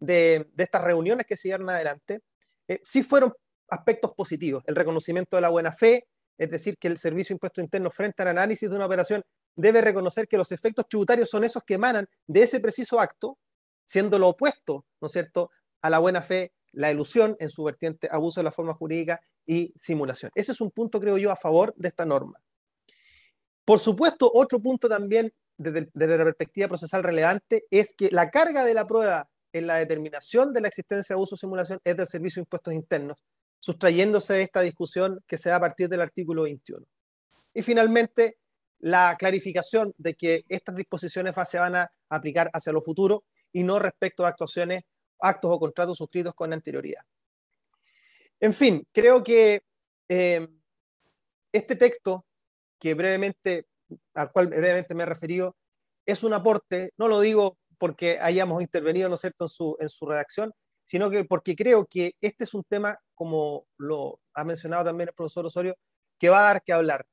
[0.00, 2.20] de, estas reuniones que se adelante,
[2.66, 3.32] eh, sí fueron
[3.68, 4.62] aspectos positivos.
[4.66, 6.06] El reconocimiento de la buena fe,
[6.36, 9.24] es decir, que el Servicio de Impuesto Interno frente al análisis de una operación
[9.56, 13.38] debe reconocer que los efectos tributarios son esos que emanan de ese preciso acto,
[13.86, 18.08] siendo lo opuesto, ¿no es cierto?, a la buena fe, la ilusión en su vertiente,
[18.10, 20.30] abuso de la forma jurídica y simulación.
[20.34, 22.40] Ese es un punto, creo yo, a favor de esta norma.
[23.64, 28.74] Por supuesto, otro punto también desde, la perspectiva procesal relevante es que la carga de
[28.74, 32.40] la prueba en la determinación de la existencia de abuso o simulación es del Servicio
[32.40, 33.24] de Impuestos Internos,
[33.60, 36.86] sustrayéndose de esta discusión que se da a partir del artículo 21.
[37.54, 38.38] Y finalmente,
[38.78, 43.78] la clarificación de que estas disposiciones se van a aplicar hacia lo futuro y no
[43.78, 44.82] respecto a actuaciones,
[45.20, 47.02] actos o contratos suscritos con anterioridad.
[48.40, 49.62] En fin, creo que
[50.08, 50.46] eh,
[51.52, 52.24] este texto,
[52.78, 53.66] que brevemente,
[54.14, 55.56] al cual brevemente me he referido,
[56.06, 59.88] es un aporte, no lo digo porque hayamos intervenido, ¿no es cierto?, en su, en
[59.88, 60.52] su redacción,
[60.86, 65.14] sino que porque creo que este es un tema, como lo ha mencionado también el
[65.14, 65.76] profesor Osorio,
[66.18, 67.06] que va a dar que hablar.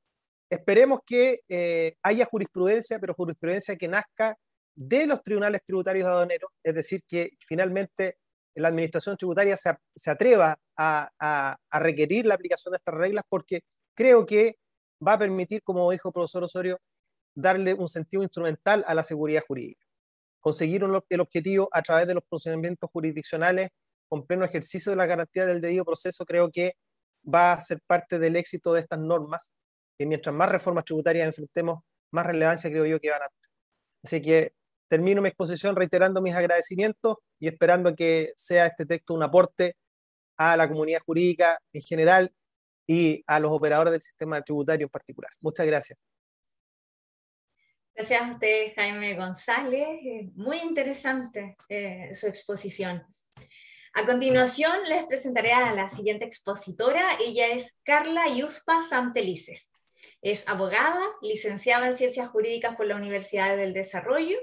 [0.50, 4.38] Esperemos que eh, haya jurisprudencia, pero jurisprudencia que nazca
[4.76, 8.18] de los tribunales tributarios aduaneros, es decir, que finalmente
[8.56, 13.62] la administración tributaria se, se atreva a, a, requerir la aplicación de estas reglas porque
[13.94, 14.58] creo que
[15.06, 16.80] va a permitir, como dijo el profesor Osorio,
[17.36, 19.86] darle un sentido instrumental a la seguridad jurídica.
[20.46, 23.70] Conseguir el objetivo a través de los procedimientos jurisdiccionales
[24.08, 26.74] con pleno ejercicio de la garantía del debido proceso, creo que
[27.28, 29.56] va a ser parte del éxito de estas normas,
[29.98, 31.80] que mientras más reformas tributarias enfrentemos,
[32.12, 33.50] más relevancia creo yo que van a tener.
[34.04, 34.54] Así que
[34.88, 39.76] termino mi exposición reiterando mis agradecimientos y esperando que sea este texto un aporte
[40.38, 42.32] a la comunidad jurídica en general
[42.86, 45.32] y a los operadores del sistema tributario en particular.
[45.42, 46.06] Muchas gracias.
[47.98, 49.88] Gracias a usted, Jaime González.
[50.04, 53.06] Eh, muy interesante eh, su exposición.
[53.94, 57.02] A continuación les presentaré a la siguiente expositora.
[57.26, 59.72] Ella es Carla Yuspa Santelices.
[60.22, 64.40] Es abogada, licenciada en Ciencias Jurídicas por la Universidad del Desarrollo,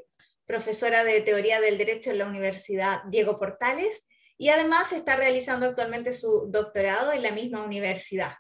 [0.47, 4.07] profesora de Teoría del Derecho en la Universidad Diego Portales
[4.39, 8.33] y además está realizando actualmente su doctorado en la misma universidad.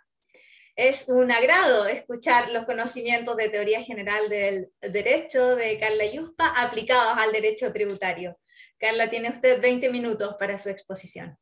[0.74, 7.18] Es un agrado escuchar los conocimientos de teoría general del derecho de Carla Yuspa aplicados
[7.18, 8.38] al derecho tributario.
[8.78, 11.36] Carla, tiene usted 20 minutos para su exposición.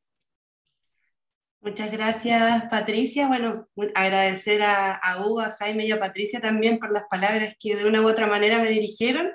[1.60, 3.28] Muchas gracias, Patricia.
[3.28, 7.76] Bueno, agradecer a, a Hugo, a Jaime y a Patricia también por las palabras que
[7.76, 9.30] de una u otra manera me dirigieron.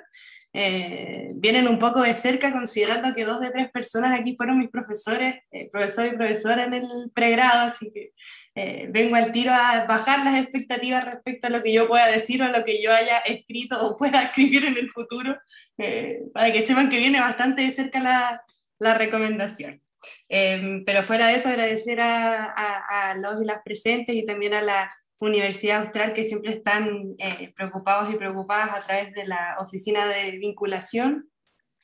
[0.58, 4.70] Eh, vienen un poco de cerca, considerando que dos de tres personas aquí fueron mis
[4.70, 8.12] profesores, eh, profesor y profesora en el pregrado, así que
[8.54, 12.40] eh, vengo al tiro a bajar las expectativas respecto a lo que yo pueda decir
[12.40, 15.36] o a lo que yo haya escrito o pueda escribir en el futuro,
[16.32, 18.42] para que sepan que viene bastante de cerca la,
[18.78, 19.82] la recomendación.
[20.86, 24.62] pero fuera de eso, agradecer a, a, a los y las presentes y también a
[24.62, 30.06] la Universidad Austral que siempre están eh, preocupados y preocupadas a través de la oficina
[30.06, 31.30] de vinculación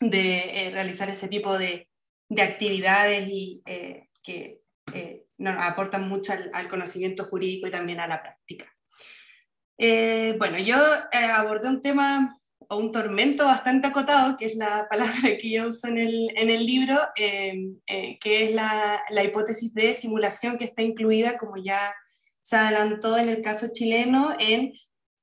[0.00, 1.88] de eh, realizar este tipo de,
[2.28, 4.60] de actividades y eh, que
[5.38, 8.70] nos aportan mucho al, conocimiento jurídico y también a la práctica.
[10.38, 10.76] bueno, yo
[11.34, 12.38] abordé un tema
[12.68, 16.50] o un tormento bastante acotado, que es la palabra que yo uso en el, en
[16.50, 17.74] el libro, que
[18.22, 21.92] es la, la hipótesis de simulación que está incluida, como ya
[22.42, 24.72] se adelantó en el caso chileno en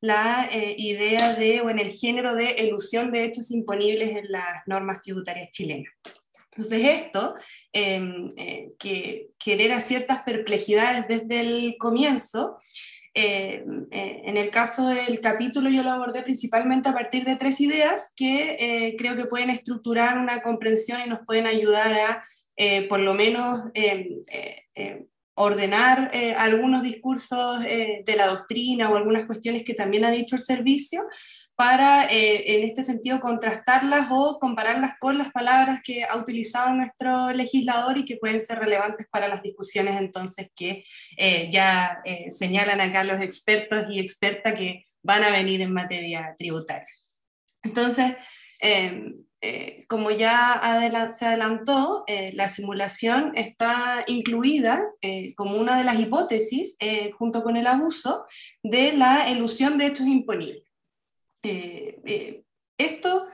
[0.02, 4.66] la eh, idea de, o en el género de elusión de hechos imponibles en las
[4.66, 5.92] normas tributarias chilenas.
[6.52, 7.36] Entonces esto,
[7.74, 12.58] em, eh, que genera ciertas perplejidades desde el comienzo,
[13.14, 17.60] em, eh, en el caso del capítulo yo lo abordé principalmente a partir de tres
[17.62, 22.24] ideas que creo que pueden estructurar una comprensión y nos pueden ayudar a,
[22.88, 24.24] por lo menos, em,
[25.40, 30.36] ordenar eh, algunos discursos eh, de la doctrina o algunas cuestiones que también ha dicho
[30.36, 31.06] el servicio
[31.56, 37.32] para, eh, en este sentido, contrastarlas o compararlas con las palabras que ha utilizado nuestro
[37.32, 40.84] legislador y que pueden ser relevantes para las discusiones entonces que
[41.52, 46.88] ya señalan acá los expertos y expertas que van a venir en materia tributaria.
[47.64, 48.16] Entonces,
[49.42, 50.60] eh, como ya
[51.18, 56.76] se adelantó, eh, la simulación está incluida eh, como una de las hipótesis,
[57.18, 58.26] junto con el abuso,
[58.64, 60.64] de la elusión de hechos imponibles.
[62.78, 63.28] esto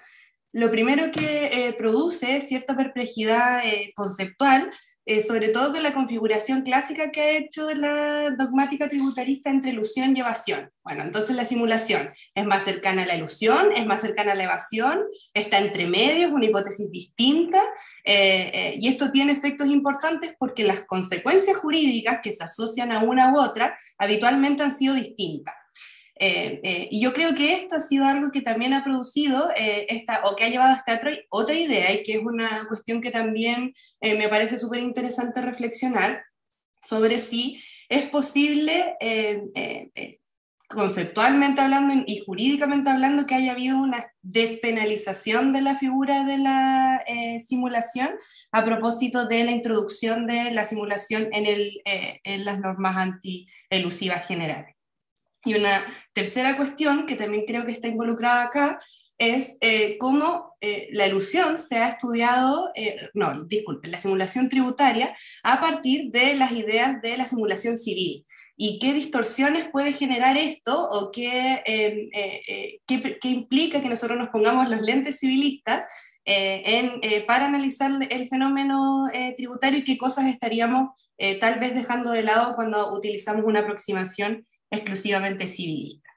[0.54, 3.64] lo primero que produce es cierta perplejidad
[3.96, 4.72] conceptual
[5.06, 10.16] eh, sobre todo con la configuración clásica que ha hecho la dogmática tributarista entre ilusión
[10.16, 10.72] y evasión.
[10.84, 14.46] Bueno, entonces la simulación es más cercana a la ilusión, es más cercana a la
[14.46, 15.04] evasión,
[15.34, 17.62] está entre medios, una hipótesis distinta,
[18.04, 23.04] eh, eh, y esto tiene efectos importantes porque las consecuencias jurídicas que se asocian a
[23.04, 25.54] una u otra habitualmente han sido distintas.
[26.18, 29.86] Eh, eh, y yo creo que esto ha sido algo que también ha producido eh,
[29.90, 33.12] esta, o que ha llevado hasta otra, otra idea y que es una cuestión que
[33.12, 36.24] también me parece súper interesante reflexionar
[36.82, 38.96] sobre si es posible
[40.68, 47.04] conceptualmente hablando y jurídicamente hablando que haya habido una despenalización de la figura de la
[47.46, 48.12] simulación
[48.52, 54.75] a propósito de la introducción de la simulación en, en las normas antielusivas generales.
[55.46, 55.82] Y una
[56.14, 58.80] tercera cuestión que también creo que está involucrada acá
[59.18, 65.16] es eh, cómo eh, la ilusión se ha estudiado, eh, no, disculpen, la simulación tributaria
[65.44, 68.26] a partir de las ideas de la simulación civil.
[68.58, 72.10] ¿Y qué distorsiones puede generar esto o qué, em,
[72.88, 75.84] qué, qué implica que nosotros nos pongamos los lentes civilistas
[76.24, 80.92] en, para analizar el fenómeno tributario y qué cosas estaríamos
[81.42, 86.10] tal vez dejando de lado cuando utilizamos una aproximación exclusivamente civilista.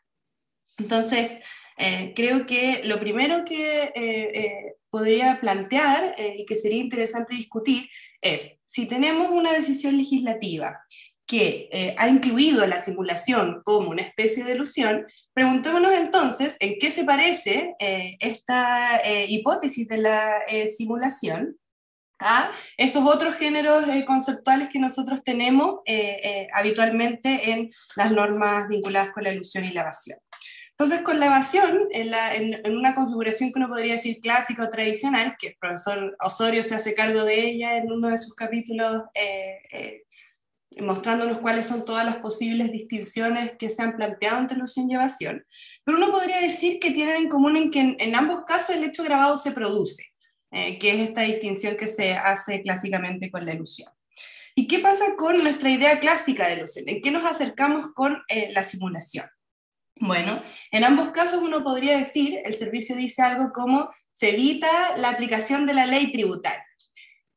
[0.78, 1.40] Entonces,
[1.76, 7.88] eh, creo que lo primero que eh, eh, podría plantear y que sería interesante discutir
[8.20, 10.80] es si tenemos una decisión legislativa
[11.26, 17.04] que ha incluido la simulación como una especie de ilusión, preguntémonos entonces en qué se
[17.04, 17.74] parece
[18.18, 20.40] esta hipótesis de la
[20.74, 21.58] simulación
[22.20, 28.68] a estos otros géneros eh, conceptuales que nosotros tenemos eh, eh, habitualmente en las normas
[28.68, 30.18] vinculadas con la ilusión y la evasión.
[30.70, 35.48] Entonces, con la evasión, en, una configuración que uno podría decir clásica o tradicional, que
[35.48, 39.02] el profesor Osorio se hace cargo de ella en uno de sus capítulos,
[40.80, 45.44] mostrándonos cuáles son todas las posibles distinciones que se han planteado entre ilusión y evasión,
[45.82, 49.02] pero uno podría decir que tienen en común en que en ambos casos el hecho
[49.02, 50.07] grabado se produce.
[50.50, 53.92] Eh, que es esta distinción que se hace clásicamente con la ilusión.
[54.54, 56.88] ¿Y qué pasa con nuestra idea clásica de ilusión?
[56.88, 59.26] ¿En qué nos acercamos con eh, la simulación?
[60.00, 65.10] Bueno, en ambos casos uno podría decir, el servicio dice algo como se evita la
[65.10, 66.66] aplicación de la ley tributaria.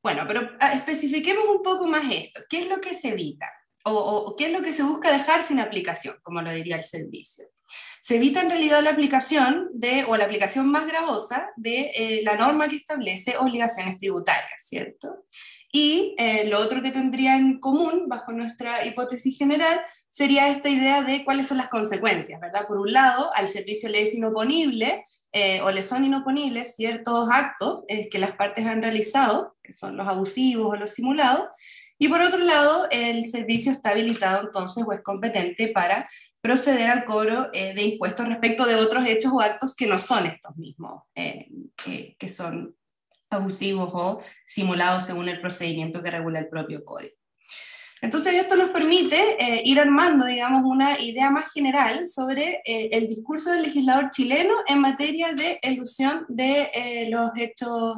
[0.02, 2.42] Bueno, pero ah, especifiquemos un poco más esto.
[2.50, 3.52] ¿Qué es lo que se evita?
[3.84, 6.84] O, o, qué es lo que se busca dejar sin aplicación, como lo diría el
[6.84, 7.46] servicio?
[8.02, 12.36] Se evita en realidad la aplicación de, o la aplicación más gravosa de eh, la
[12.36, 15.26] norma que establece obligaciones tributarias, ¿cierto?
[15.72, 19.80] Y eh, lo otro que tendría en común, bajo nuestra hipótesis general,
[20.10, 22.66] sería esta idea de cuáles son las consecuencias, ¿verdad?
[22.68, 27.84] Por un lado, al servicio le es inoponible eh, o le son inoponibles ciertos actos
[27.88, 31.50] que las partes han realizado, que son los abusivos o los simulados,
[32.02, 36.10] y por otro lado, el servicio está habilitado entonces o es competente para
[36.42, 40.26] proceder al cobro eh, de impuestos respecto de otros hechos o actos que no son
[40.26, 41.48] estos mismos, eh,
[41.86, 42.76] eh, que son
[43.30, 47.16] abusivos o simulados según el procedimiento que regula el propio código.
[48.02, 53.08] Entonces esto nos permite eh, ir armando, digamos, una idea más general sobre eh, el
[53.08, 57.98] discurso del legislador chileno en materia de ilusión de eh, los hechos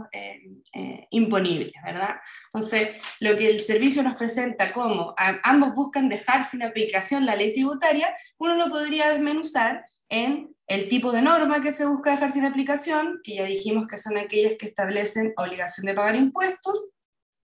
[1.12, 2.16] imponibles, ¿verdad?
[2.51, 2.89] Entonces,
[3.20, 8.14] lo que el servicio nos presenta como ambos buscan dejar sin aplicación la ley tributaria,
[8.39, 13.20] uno lo podría desmenuzar en el tipo de norma que se busca dejar sin aplicación,
[13.24, 16.89] que ya dijimos que son aquellas que establecen obligación de pagar impuestos,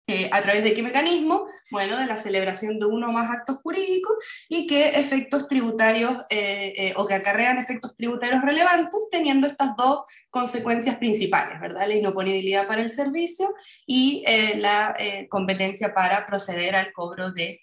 [0.07, 1.47] eh, ¿A través de qué mecanismo?
[1.71, 4.15] Bueno, de la celebración de uno o más actos jurídicos
[4.47, 10.01] y qué efectos tributarios eh, eh, o que acarrean efectos tributarios relevantes, teniendo estas dos
[10.29, 11.87] consecuencias principales, ¿verdad?
[11.87, 13.55] La inoponibilidad para el servicio
[13.87, 14.23] y
[14.57, 14.95] la
[15.29, 17.59] competencia para proceder al cobro de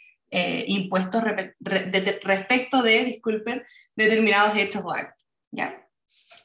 [0.67, 1.23] impuestos
[1.61, 3.63] respecto de, disculpen,
[3.95, 5.87] determinados hechos o actos, ¿ya?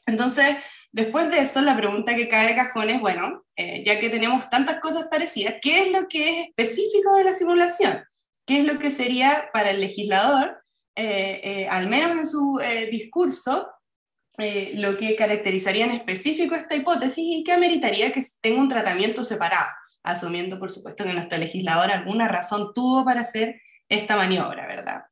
[0.06, 0.56] Entonces,
[0.90, 4.48] Después de eso, la pregunta que cae de cajón es, bueno, eh, ya que tenemos
[4.48, 8.04] tantas cosas parecidas, ¿qué es lo que es específico de la simulación?
[8.46, 10.62] ¿Qué es lo que sería para el legislador,
[10.96, 12.58] eh, eh, al menos en su
[12.90, 13.68] discurso,
[14.74, 19.66] lo que caracterizaría en específico esta hipótesis y que ameritaría que tenga un tratamiento separado,
[20.04, 25.02] asumiendo, por supuesto, que nuestro legislador alguna razón tuvo para hacer esta maniobra, ¿verdad?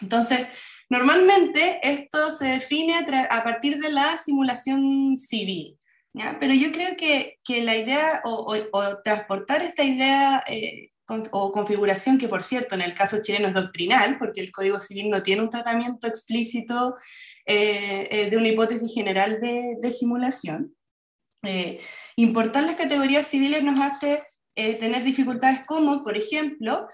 [0.00, 0.46] Entonces,
[0.88, 2.94] Normalmente esto se define
[3.30, 5.78] a, partir de la simulación civil,
[6.40, 8.56] pero yo creo que, la idea o,
[9.04, 10.90] transportar esta idea eh,
[11.30, 15.10] o configuración, que por cierto en el caso chileno es doctrinal, porque el Código Civil
[15.10, 16.96] no tiene un tratamiento explícito
[17.44, 20.74] eh, eh, de una hipótesis general de, simulación,
[22.16, 26.88] importar las categorías civiles nos hace tener dificultades como, por ejemplo,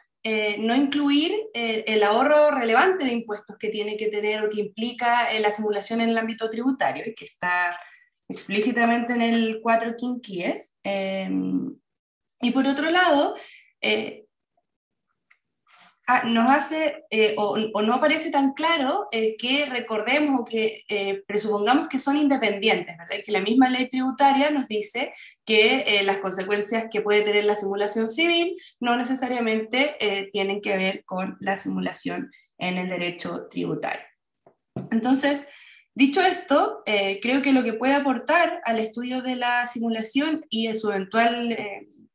[0.58, 5.50] no incluir el ahorro relevante de impuestos que tiene que tener o que implica la
[5.50, 7.74] simulación en el ámbito tributario y que está
[8.32, 10.74] explícitamente en el 4 quinquíes.
[10.84, 13.34] y por otro lado,
[16.08, 21.22] Ah, nos hace eh, o, no parece tan claro eh, que recordemos o que eh,
[21.28, 23.24] presupongamos que son independientes, ¿verdad?
[23.24, 25.12] que la misma ley tributaria nos dice
[25.44, 31.36] que las consecuencias que puede tener la simulación civil no necesariamente tienen que ver con
[31.40, 34.04] la simulación en el derecho tributario.
[34.90, 35.46] Entonces,
[35.94, 36.82] Dicho esto,
[37.20, 41.56] creo que lo que puede aportar al estudio de la simulación y su eventual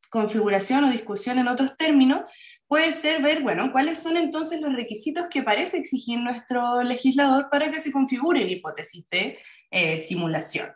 [0.09, 2.29] configuración o discusión en otros términos
[2.67, 7.71] puede ser ver, bueno, cuáles son entonces los requisitos que parece exigir nuestro legislador para
[7.71, 9.39] que se configuren hipótesis de
[9.71, 10.69] eh, simulación.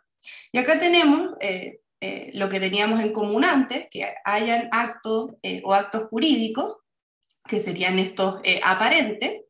[0.51, 5.31] Y acá tenemos eh, eh, lo que teníamos en común antes, que hayan actos
[5.63, 6.77] o actos jurídicos,
[7.47, 9.41] que serían estos aparentes,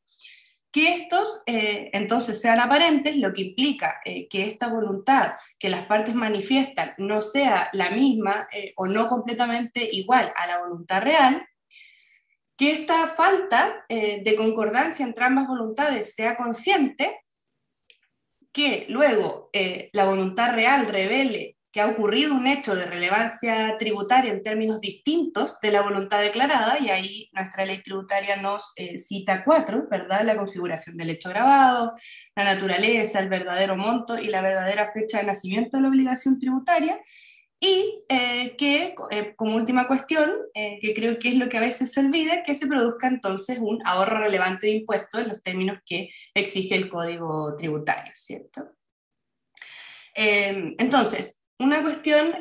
[0.72, 6.94] que estos entonces sean aparentes, lo que implica que esta voluntad que las partes manifiestan
[6.98, 8.48] no sea la misma
[8.78, 11.46] o no completamente igual a la voluntad real,
[12.62, 17.26] que esta falta eh, de concordancia entre ambas voluntades sea consciente,
[18.52, 24.34] que luego eh, la voluntad real revele que ha ocurrido un hecho de relevancia tributaria
[24.34, 29.46] en términos distintos de la voluntad declarada, y ahí nuestra ley tributaria nos eh, cita
[29.46, 30.24] cuatro, ¿verdad?
[30.24, 31.94] La configuración del hecho grabado,
[32.36, 37.00] la naturaleza, el verdadero monto y la verdadera fecha de nacimiento de la obligación tributaria,
[37.64, 41.94] y eh, que, eh, como última cuestión, que creo que es lo que a veces
[41.94, 46.10] se olvida, que se produzca entonces un ahorro relevante de impuestos en los términos que
[46.34, 48.68] exige el código tributario, ¿cierto?
[50.14, 52.34] entonces, una cuestión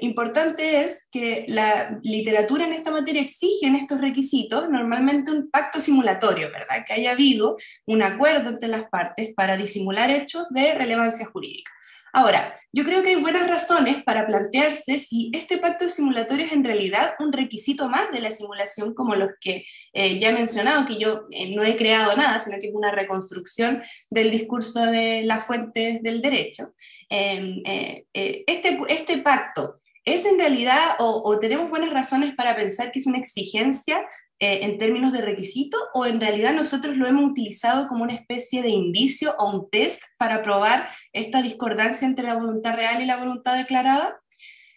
[0.00, 5.80] importante es que la literatura en esta materia exige en estos requisitos normalmente un pacto
[5.80, 6.84] simulatorio, ¿verdad?
[6.86, 11.70] Que haya habido un acuerdo entre las partes para disimular hechos de relevancia jurídica.
[12.12, 16.64] Ahora, yo creo que hay buenas razones para plantearse si este pacto simulatorio es en
[16.64, 20.98] realidad un requisito más de la simulación, como los que eh, ya he mencionado, que
[20.98, 25.44] yo eh, no he creado nada, sino que es una reconstrucción del discurso de las
[25.44, 26.74] fuentes del derecho.
[27.08, 33.00] Em, eh, este, este pacto ¿Es en realidad o, tenemos buenas razones para pensar que
[33.00, 34.04] es una exigencia
[34.42, 38.62] eh, en términos de requisito o en realidad nosotros lo hemos utilizado como una especie
[38.62, 43.18] de indicio o un test para probar esta discordancia entre la voluntad real y la
[43.18, 44.18] voluntad declarada.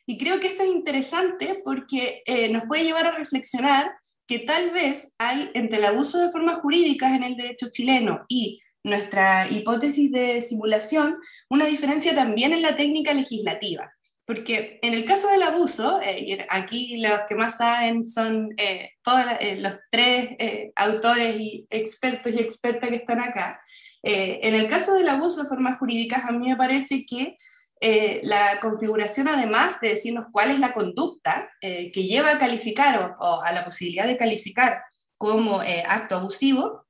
[0.05, 3.93] Y creo que esto es interesante porque eh, nos puede llevar a reflexionar
[4.27, 8.61] que tal vez hay entre el abuso de formas jurídicas en el derecho chileno y
[8.83, 11.15] nuestra hipótesis de simulación
[11.49, 13.92] una diferencia también en la técnica legislativa.
[14.25, 19.21] Porque en el caso del abuso, eh, aquí los que más saben son eh, todos
[19.41, 20.37] eh, los tres
[20.75, 23.61] autores y expertos y expertas que están acá.
[24.01, 27.37] en el caso del abuso de formas jurídicas, a mí me parece que
[28.23, 33.51] la configuración, además de decirnos cuál es la conducta que lleva a calificar o, a
[33.51, 34.81] la posibilidad de calificar
[35.17, 36.85] como acto abusivo,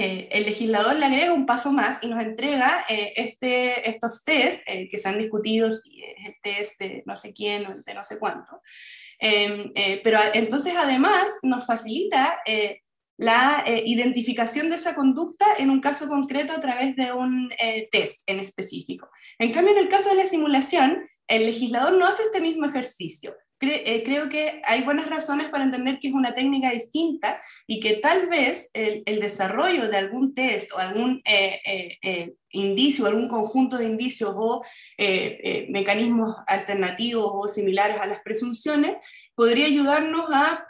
[0.00, 4.62] eh, el legislador le agrega un paso más y nos entrega eh, este, estos test
[4.68, 7.94] eh, que se han discutido, si es el test de no sé quién o de
[7.94, 8.62] no sé cuánto.
[9.18, 9.72] Em,
[10.04, 12.40] pero entonces además nos facilita
[13.16, 17.50] la identificación de esa conducta en un caso concreto a través de un
[17.90, 19.10] test en específico.
[19.40, 23.34] En cambio, en el caso de la simulación, el legislador no hace este mismo ejercicio,
[23.60, 27.94] eh, creo que hay buenas razones para entender que es una técnica distinta y que
[27.94, 33.86] tal vez el, desarrollo de algún test o algún eh, eh, indicio, algún conjunto de
[33.86, 34.62] indicios o
[35.68, 39.04] mecanismos alternativos o similares a las presunciones
[39.34, 40.64] podría ayudarnos a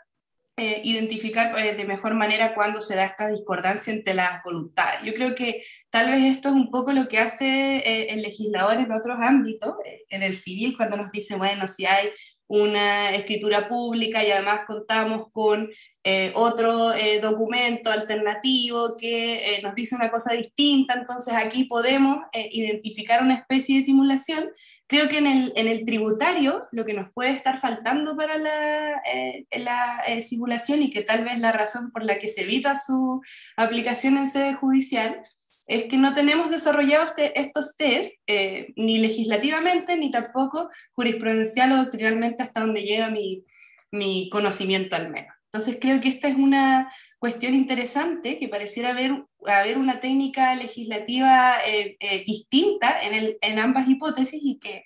[0.83, 5.03] identificar de mejor manera cuando se da esta discordancia entre las voluntades.
[5.05, 8.91] Yo creo que tal vez esto es un poco lo que hace el legislador en
[8.91, 9.75] otros ámbitos,
[10.09, 12.11] en el civil, cuando nos dice, bueno, si hay
[12.49, 15.71] una escritura pública y además contamos con
[16.03, 22.25] eh, otro eh, documento alternativo que eh, nos dice una cosa distinta, entonces aquí podemos
[22.33, 24.49] identificar una especie de simulación.
[24.87, 29.03] Creo que en el, en el, tributario lo que nos puede estar faltando para la,
[29.51, 33.21] la simulación y que tal vez la razón por la que se evita su
[33.57, 35.21] aplicación en sede judicial
[35.69, 41.77] es que no tenemos desarrollados este, estos test eh, ni legislativamente ni tampoco jurisprudencial o
[41.77, 43.45] doctrinalmente hasta donde llega mi,
[43.93, 45.35] mi conocimiento al menos.
[45.53, 51.57] Entonces creo que esta es una cuestión interesante que pareciera haber, haber una técnica legislativa
[51.67, 54.85] eh, eh, distinta en, ambas hipótesis y que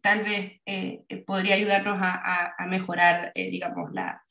[0.00, 0.60] tal vez
[1.26, 4.22] podría ayudarnos a, a mejorar, digamos, la,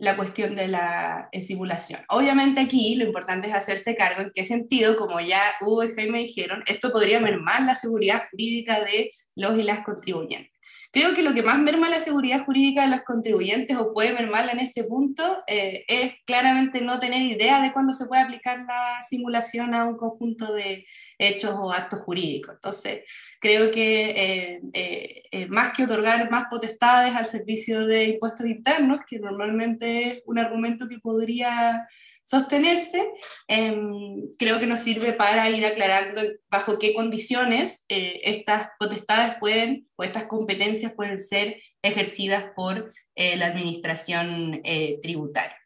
[0.00, 2.00] la cuestión de la simulación.
[2.08, 6.20] Obviamente aquí lo importante es hacerse cargo en qué sentido, como ya Hugo y Jaime
[6.20, 10.49] dijeron, esto podría mermar la seguridad jurídica de los y las contribuyentes.
[10.92, 14.50] Creo que lo que más merma la seguridad jurídica de los contribuyentes o puede mermarla
[14.52, 19.00] en este punto eh, es claramente no tener idea de cuándo se puede aplicar la
[19.08, 20.84] simulación a un conjunto de
[21.16, 22.56] hechos o actos jurídicos.
[22.56, 23.04] Entonces,
[23.40, 29.20] creo que eh, eh, más que otorgar más potestades al servicio de impuestos internos, que
[29.20, 31.86] normalmente es un argumento que podría
[32.24, 33.10] sostenerse,
[33.48, 39.88] em, creo que nos sirve para ir aclarando bajo qué condiciones eh, estas potestades pueden
[39.96, 45.56] o estas competencias pueden ser ejercidas por eh, la administración eh, tributaria.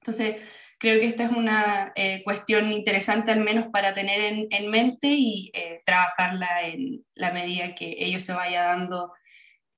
[0.00, 0.36] Entonces,
[0.78, 1.92] creo que esta es una
[2.24, 5.52] cuestión interesante al menos para tener en, en mente y
[5.84, 9.12] trabajarla en la medida que ello se vaya dando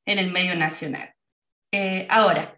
[0.07, 1.13] en el medio nacional.
[2.09, 2.57] ahora,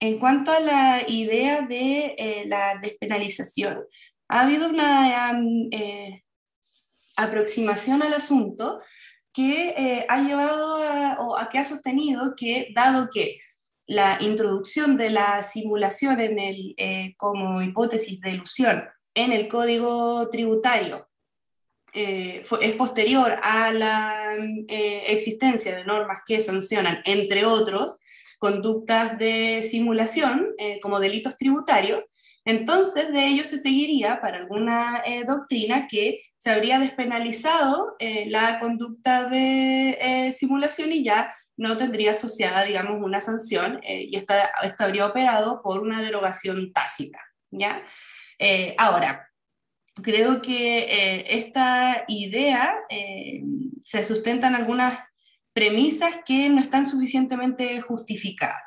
[0.00, 3.84] en cuanto a la idea de eh, la despenalización,
[4.28, 5.40] ha habido una
[5.70, 6.22] eh,
[7.16, 8.80] aproximación al asunto
[9.32, 13.38] que eh, ha llevado a, o a que ha sostenido que, dado que
[13.86, 18.84] la introducción de la simulación en el, como hipótesis de ilusión
[19.14, 21.08] en el código tributario
[21.92, 24.34] es posterior a la
[24.68, 27.96] existencia de normas que sancionan, entre otros,
[28.38, 32.04] conductas de simulación eh, como delitos tributarios,
[32.44, 38.60] entonces de ello se seguiría para alguna eh, doctrina que se habría despenalizado eh, la
[38.60, 45.62] conducta de simulación y ya no tendría asociada, digamos, una sanción y esta, habría operado
[45.62, 47.20] por una derogación tácita.
[47.50, 47.82] ¿ya?
[48.76, 49.30] ahora,
[50.02, 52.76] creo que esta idea
[53.82, 54.98] se sustenta en algunas
[55.56, 58.60] premisas que no están suficientemente justificadas.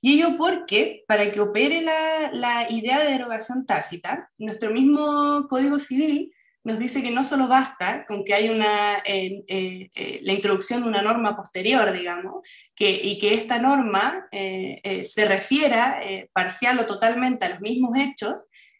[0.00, 6.34] Y ello porque, para que opere la, idea de derogación tácita, nuestro mismo Código Civil
[6.64, 10.82] nos dice que no solo basta con que haya una, eh, eh, eh, la introducción
[10.82, 12.42] de una norma posterior, digamos,
[12.74, 16.00] que, y que esta norma se refiera
[16.32, 18.34] parcial o totalmente a los mismos hechos,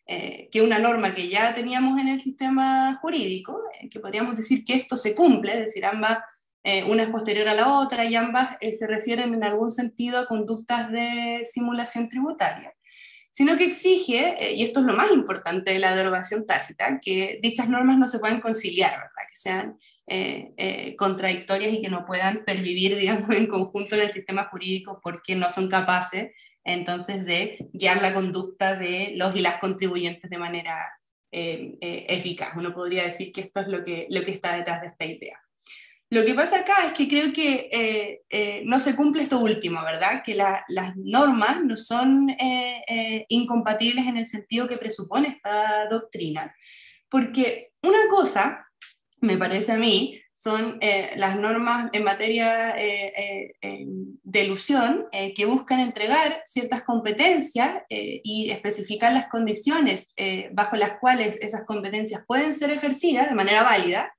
[0.04, 4.96] que una norma que ya teníamos en el sistema jurídico, que podríamos decir que esto
[4.96, 6.18] se cumple, es decir, ambas
[6.64, 10.18] eh, una es posterior a la otra y ambas eh, se refieren en algún sentido
[10.18, 12.72] a conductas de simulación tributaria,
[13.32, 17.40] sino que exige, eh, y esto es lo más importante de la derogación tácita, que
[17.42, 19.28] dichas normas no se puedan conciliar, ¿verdad?
[19.28, 19.78] que sean
[20.98, 25.48] contradictorias y que no puedan pervivir, digamos, en conjunto en el sistema jurídico porque no
[25.48, 26.32] son capaces
[26.64, 30.92] entonces de guiar la conducta de los y las contribuyentes de manera
[31.30, 32.54] eficaz.
[32.56, 35.41] Uno podría decir que esto es lo que, lo que está detrás de esta idea.
[36.12, 39.82] Lo que pasa acá es que creo que eh, eh, no se cumple esto último,
[39.82, 40.22] ¿verdad?
[40.22, 46.54] Que las normas no son eh, incompatibles en el sentido que presupone esta doctrina.
[47.08, 48.66] Porque una cosa,
[49.22, 50.78] me parece a mí, son
[51.16, 60.14] las normas en materia de ilusión que buscan entregar ciertas competencias y especificar las condiciones
[60.52, 64.12] bajo las cuales esas competencias pueden ser ejercidas de manera válida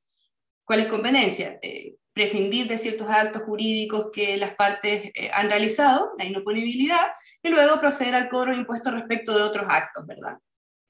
[0.65, 1.57] ¿Cuáles competencias?
[1.61, 7.11] Eh, prescindir de ciertos actos jurídicos que las partes eh, han realizado, la inoponibilidad,
[7.41, 10.37] y luego proceder al cobro de impuestos respecto de otros actos, ¿verdad?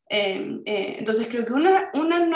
[0.09, 1.91] Em, eh, entonces creo que una,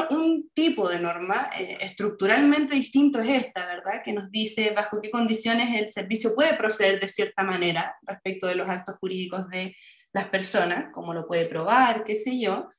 [0.10, 4.02] un tipo de norma estructuralmente distinto es esta, ¿verdad?
[4.04, 8.56] Que nos dice bajo qué condiciones el servicio puede proceder de cierta manera respecto de
[8.56, 9.76] los actos jurídicos de
[10.14, 12.70] las personas, como lo puede probar, qué sé yo,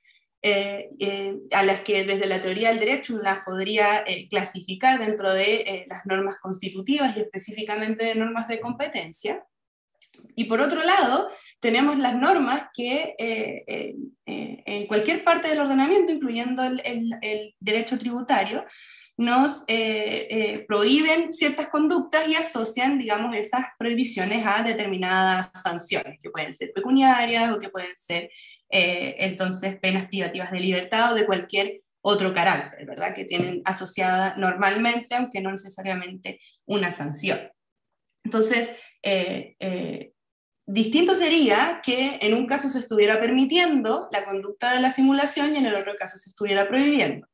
[0.41, 5.33] eh, eh, a las que desde la teoría del derecho las podría eh, clasificar dentro
[5.33, 9.45] de las normas constitutivas y específicamente de normas de competencia.
[10.37, 11.29] Y por otro lado,
[11.61, 18.65] tenemos las normas que en cualquier parte del ordenamiento, incluyendo el derecho tributario,
[19.19, 19.65] nos
[20.67, 27.53] prohíben ciertas conductas y asocian, digamos, esas prohibiciones a determinadas sanciones, que pueden ser pecuniarias
[27.53, 28.31] o que pueden ser
[28.71, 33.15] eh, entonces penas privativas de libertad o de cualquier otro carácter, ¿verdad?
[33.15, 37.51] Que tienen asociada normalmente, aunque no necesariamente, una sanción.
[38.25, 40.13] Entonces, eh, eh,
[40.67, 45.59] distinto sería que en un caso se estuviera permitiendo la conducta de la simulación y
[45.59, 47.27] en el otro caso se estuviera prohibiendo.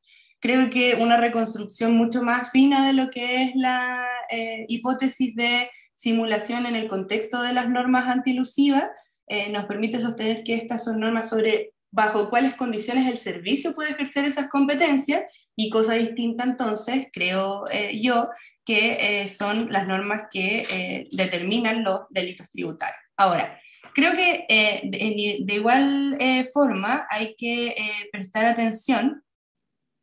[0.44, 5.70] Creo que una reconstrucción mucho más fina de lo que es la eh, hipótesis de
[5.94, 8.90] simulación en el contexto de las normas antilusivas
[9.26, 13.92] eh, nos permite sostener que estas son normas sobre bajo cuáles condiciones el servicio puede
[13.92, 15.22] ejercer esas competencias
[15.56, 18.28] y cosa distinta entonces, creo eh, yo,
[18.66, 22.98] que son las normas que determinan los delitos tributarios.
[23.16, 23.58] Ahora,
[23.94, 24.46] creo que
[24.84, 26.18] de, de, igual
[26.52, 27.74] forma hay que
[28.10, 29.23] prestar atención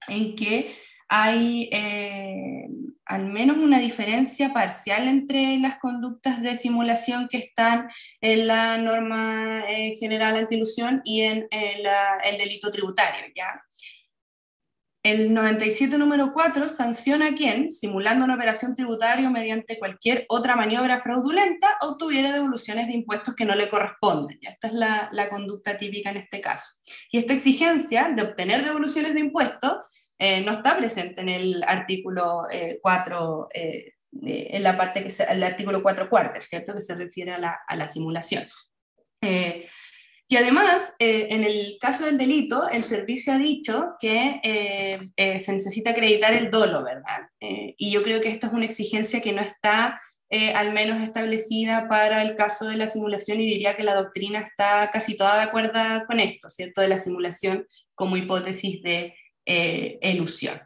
[0.07, 0.75] en que
[1.07, 2.67] hay eh,
[3.05, 7.89] al menos una diferencia parcial entre las conductas de simulación que están
[8.21, 13.25] en la norma eh, general antilusión y en, el delito tributario.
[13.35, 13.61] ¿ya?
[15.03, 21.01] El 97 número 4 sanciona a quien, simulando una operación tributaria mediante cualquier otra maniobra
[21.01, 24.37] fraudulenta, obtuviera devoluciones de impuestos que no le corresponden.
[24.39, 24.51] ¿ya?
[24.51, 26.75] Esta es la, conducta típica en este caso.
[27.11, 29.77] Y esta exigencia de obtener devoluciones de impuestos
[30.19, 32.43] eh, no está presente en el artículo
[32.79, 33.93] 4, eh,
[34.23, 36.75] eh, en la parte que se, el artículo 4 cuartos, ¿cierto?
[36.75, 38.45] Que se refiere a la, a la simulación.
[40.31, 44.39] Y además, en el caso del delito, el servicio ha dicho que
[45.15, 47.27] se necesita acreditar el dolo, ¿verdad?
[47.39, 50.01] y yo creo que esto es una exigencia que no está
[50.55, 54.89] al menos establecida para el caso de la simulación y diría que la doctrina está
[54.93, 56.79] casi toda de acuerdo con esto, ¿cierto?
[56.79, 59.13] De la simulación como hipótesis de
[59.45, 60.61] eh, ilusión.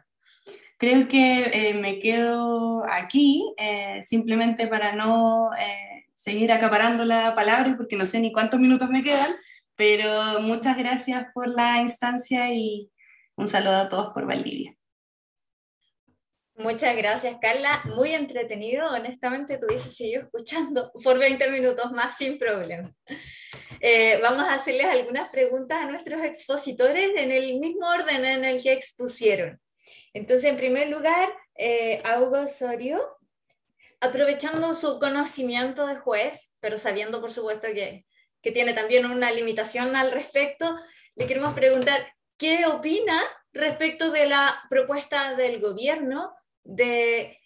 [0.78, 5.50] Creo que eh, me quedo aquí eh, simplemente para no
[6.14, 9.30] seguir acaparando la palabra porque no sé ni cuántos minutos me quedan,
[9.76, 12.90] pero muchas gracias por la instancia y
[13.36, 14.76] un saludo a todos por Valdivia.
[16.58, 17.82] Muchas gracias, Carla.
[17.96, 18.88] Muy entretenido.
[18.88, 22.90] Honestamente, tuviese seguido escuchando por 20 minutos más sin problema.
[23.80, 28.62] Eh, vamos a hacerles algunas preguntas a nuestros expositores en el mismo orden en el
[28.62, 29.60] que expusieron.
[30.14, 33.06] Entonces, en primer lugar, eh, Hugo Osorio,
[34.00, 38.06] aprovechando su conocimiento de juez, pero sabiendo, por supuesto, que,
[38.46, 40.78] que tiene también una limitación al respecto,
[41.16, 43.20] le queremos preguntar, ¿qué opina
[43.52, 46.32] respecto de la propuesta del gobierno
[46.62, 47.40] de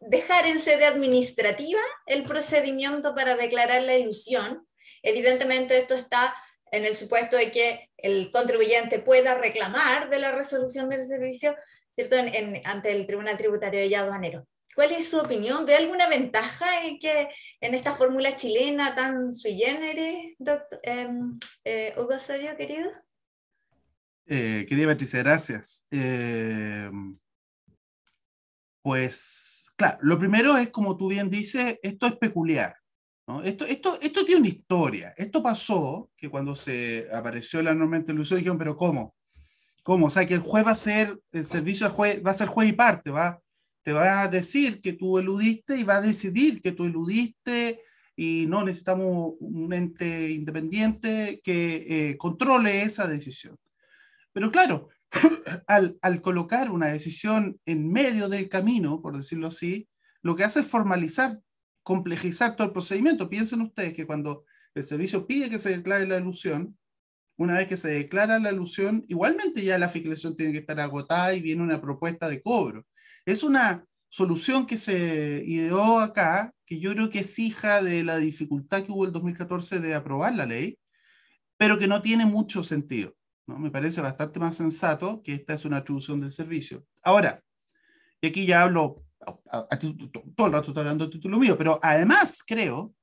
[0.00, 4.66] dejar en sede administrativa el procedimiento para declarar la ilusión.
[5.04, 6.34] Evidentemente esto está
[6.72, 11.54] en el supuesto de que el contribuyente pueda reclamar de la resolución del servicio
[11.94, 12.16] ¿cierto?
[12.64, 14.44] ante el Tribunal Tributario y Aduanero.
[14.74, 15.66] ¿Cuál es su opinión?
[15.66, 17.28] ¿Ve alguna ventaja en, que,
[17.60, 22.90] en esta fórmula chilena tan sui generis, doctor, em, eh, Hugo Osorio, querido?
[24.26, 25.84] Eh, querida Patricia, gracias.
[25.90, 26.90] Eh,
[28.80, 32.74] pues, claro, lo primero es, como tú bien dices, esto es peculiar.
[33.26, 33.42] ¿no?
[33.42, 35.12] Esto, esto, esto tiene una historia.
[35.18, 39.14] Esto pasó que cuando se apareció la norma de ilusión dijeron, pero ¿cómo?
[39.82, 40.06] ¿Cómo?
[40.06, 42.48] O sea, que el juez va a ser, el servicio de juez, va a ser
[42.48, 43.38] juez y parte, va,
[43.82, 47.80] te va a decir que tú eludiste y va a decidir que tú eludiste
[48.16, 53.56] y no necesitamos un ente independiente que eh, controle esa decisión.
[54.32, 54.88] Pero claro,
[55.66, 59.88] al, colocar una decisión en medio del camino, por decirlo así,
[60.22, 61.40] lo que hace es formalizar,
[61.82, 63.28] complejizar todo el procedimiento.
[63.28, 66.78] Piensen ustedes que cuando el servicio pide que se declare la ilusión,
[67.36, 71.34] una vez que se declara la ilusión, igualmente ya la fiscalización tiene que estar agotada
[71.34, 72.86] y viene una propuesta de cobro.
[73.24, 78.16] Es una solución que se ideó acá, que yo creo que es hija de la
[78.16, 80.78] dificultad que hubo el 2014 de aprobar la ley,
[81.56, 83.14] pero que no tiene mucho sentido.
[83.46, 83.58] ¿no?
[83.58, 86.84] Me parece bastante más sensato que esta es una atribución del servicio.
[87.02, 87.42] Ahora,
[88.20, 89.04] y aquí ya hablo,
[90.36, 92.94] todo el rato estoy hablando del título mío, pero además creo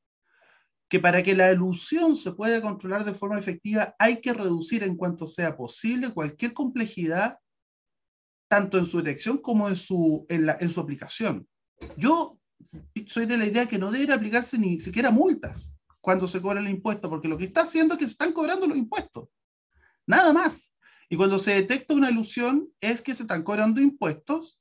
[0.90, 4.98] que para que la ilusión se pueda controlar de forma efectiva hay que reducir en
[4.98, 7.38] cuanto sea posible cualquier complejidad,
[8.50, 11.48] tanto en su dirección como en su, en, la, en su aplicación.
[11.96, 12.38] Yo
[13.06, 16.68] soy de la idea que no debería aplicarse ni siquiera multas cuando se cobra el
[16.68, 19.30] impuesto, porque lo que está haciendo es que se están cobrando los impuestos.
[20.08, 20.76] Nada más.
[21.10, 24.60] Y cuando se detecta una ilusión es que se están cobrando impuestos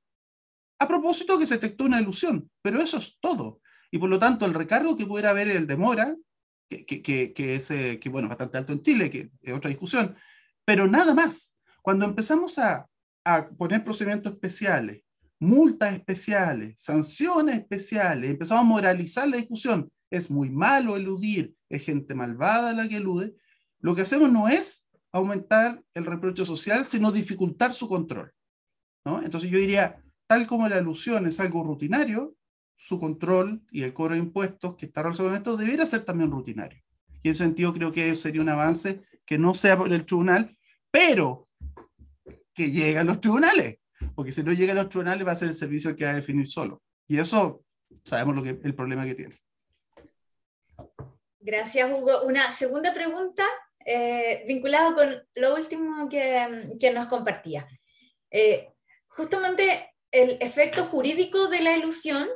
[0.79, 3.61] a propósito que se detectó una ilusión, pero eso es todo.
[3.91, 6.15] Y por lo tanto, el recargo que pudiera haber el demora,
[6.69, 10.15] que, que, que, es que, bueno, bastante alto en Chile, que es otra discusión,
[10.65, 11.57] pero nada más.
[11.83, 12.87] Cuando empezamos a,
[13.29, 15.03] a poner procedimientos especiales,
[15.39, 22.15] multas especiales, sanciones especiales, empezamos a moralizar la discusión, es muy malo eludir, es gente
[22.15, 23.35] malvada la que elude,
[23.81, 28.33] lo que hacemos no es aumentar el reproche social, sino dificultar su control.
[29.05, 32.35] Entonces yo diría, tal como la alusión es algo rutinario,
[32.77, 36.31] su control y el cobro de impuestos que está relacionado con esto debiera ser también
[36.31, 36.83] rutinario.
[37.23, 40.57] Y en ese sentido creo que sería un avance que no sea por el tribunal,
[40.91, 41.48] pero
[42.59, 43.79] que llegue a los tribunales.
[44.17, 46.15] porque si no llega a los tribunales va a ser el servicio que va a
[46.15, 46.83] definir solo.
[47.07, 47.65] Y eso
[48.05, 49.37] sabemos lo que, el problema que tiene.
[51.39, 52.23] Gracias, Hugo.
[52.23, 53.47] Una segunda pregunta
[53.85, 57.67] eh, vinculada con lo último que, que nos compartía.
[58.31, 58.69] Eh,
[59.07, 62.27] justamente el efecto jurídico de la ilusión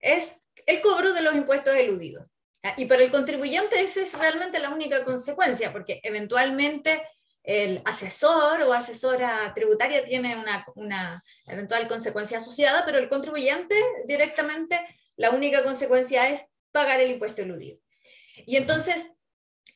[0.00, 2.26] es el cobro de los impuestos eludidos.
[2.78, 7.02] Y para el contribuyente esa es realmente la única consecuencia, porque eventualmente
[7.46, 10.36] el asesor o asesora tributaria tiene
[10.74, 13.76] una, eventual consecuencia asociada, pero el contribuyente
[14.06, 14.78] directamente
[15.14, 17.78] la única consecuencia es pagar el impuesto eludido.
[18.46, 19.12] Y entonces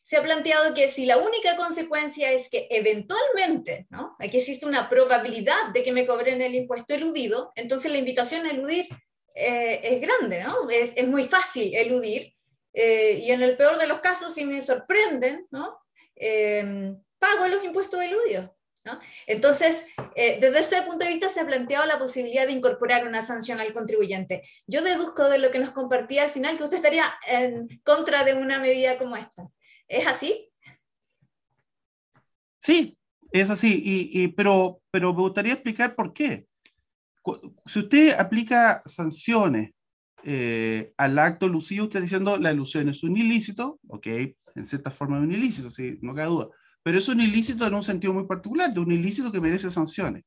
[0.03, 4.17] se ha planteado que si la única consecuencia es que eventualmente, ¿no?
[4.19, 8.51] Aquí existe una probabilidad de que me cobren el impuesto eludido, entonces la invitación a
[8.51, 8.89] eludir
[9.37, 10.69] eh, es grande, ¿no?
[10.71, 12.35] Es, es, muy fácil eludir.
[12.73, 15.79] Eh, y en el peor de los casos, si me sorprenden, ¿no?
[16.17, 18.51] Eh, pago los impuestos eludidos.
[18.85, 18.99] ¿no?
[19.27, 23.61] Entonces, desde ese punto de vista se ha planteado la posibilidad de incorporar una sanción
[23.61, 24.43] al contribuyente.
[24.67, 28.35] Yo deduzco de lo que nos compartía al final que usted estaría en contra de
[28.35, 29.49] una medida como esta.
[29.87, 30.51] ¿Es así?
[32.59, 32.97] Sí,
[33.33, 36.47] es así, y, pero, pero me gustaría explicar por qué.
[37.67, 39.71] Si usted aplica sanciones
[40.25, 45.19] eh, al acto lucido, usted diciendo la ilusión es un ilícito, ok, en cierta forma
[45.19, 46.49] es un ilícito, sí, no cabe duda,
[46.83, 50.25] pero es un ilícito en un sentido muy particular, de un ilícito que merece sanciones.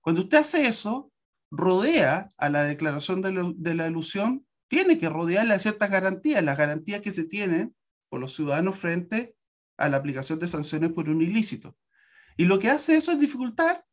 [0.00, 1.10] Cuando usted hace eso,
[1.50, 7.00] rodea a la declaración de, la ilusión, tiene que rodearle a ciertas garantías, las garantías
[7.00, 7.74] que se tienen
[8.08, 9.34] por los ciudadanos frente
[9.76, 11.76] a la aplicación de sanciones por un ilícito.
[12.36, 13.84] Y lo que hace eso es dificultar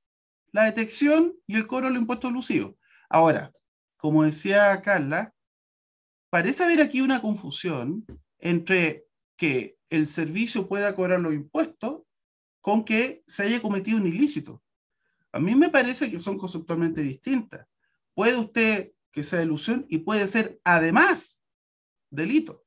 [0.52, 2.78] la detección y el cobro del impuesto elusivo.
[3.10, 3.52] Ahora,
[3.98, 5.34] como decía Carla,
[6.30, 8.06] parece haber aquí una confusión
[8.40, 9.06] entre
[9.38, 12.02] que el servicio pueda cobrar los impuestos
[12.62, 14.64] con que se haya cometido un ilícito.
[15.32, 17.68] A mí me parece que son conceptualmente distintas.
[18.14, 21.42] Puede usted que sea ilusión y puede ser además
[22.10, 22.64] delito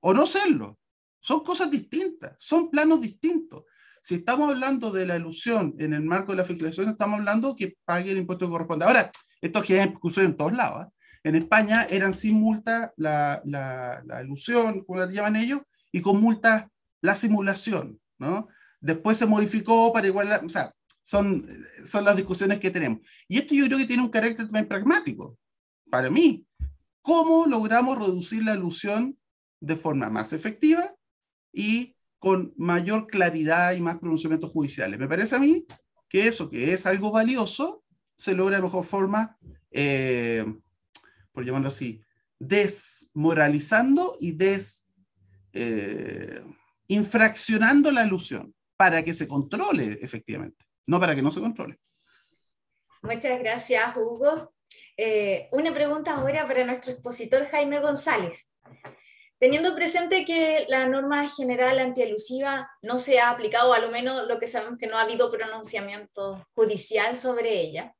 [0.00, 0.78] o no serlo.
[1.20, 3.64] Son cosas distintas, son planos distintos.
[4.02, 7.76] Si estamos hablando de la ilusión en el marco de la fiscalización, estamos hablando que
[7.84, 8.86] pague el impuesto que corresponde.
[8.86, 9.10] Ahora,
[9.42, 10.86] esto genera discusión en todos lados.
[10.86, 10.90] ¿eh?
[11.24, 15.60] En España eran sin multa la, la, la, ilusión, como la llaman ellos,
[15.92, 16.70] y con multa
[17.00, 18.00] la simulación.
[18.18, 18.48] ¿no?
[18.80, 20.72] Después se modificó para igual, o sea,
[21.02, 21.46] son,
[21.84, 23.00] son las discusiones que tenemos.
[23.28, 25.38] Y esto yo creo que tiene un carácter también pragmático,
[25.90, 26.46] para mí.
[27.02, 29.18] ¿Cómo logramos reducir la ilusión
[29.60, 30.94] de forma más efectiva
[31.52, 35.00] y con mayor claridad y más pronunciamientos judiciales.
[35.00, 35.66] Me parece a mí
[36.08, 37.82] que eso, que es algo valioso,
[38.16, 39.38] se logra de mejor forma,
[39.70, 40.44] eh,
[41.32, 42.02] por llamarlo así,
[42.38, 44.79] desmoralizando y des,
[45.52, 46.42] eh,
[46.88, 51.78] infraccionando la ilusión para que se controle efectivamente, no para que no se controle.
[53.02, 54.52] Muchas gracias, Hugo.
[54.96, 58.50] Eh, una pregunta ahora para nuestro expositor Jaime González.
[59.38, 64.38] Teniendo presente que la norma general antielusiva no se ha aplicado, a lo menos lo
[64.38, 67.94] que sabemos que no ha habido pronunciamiento judicial sobre ella,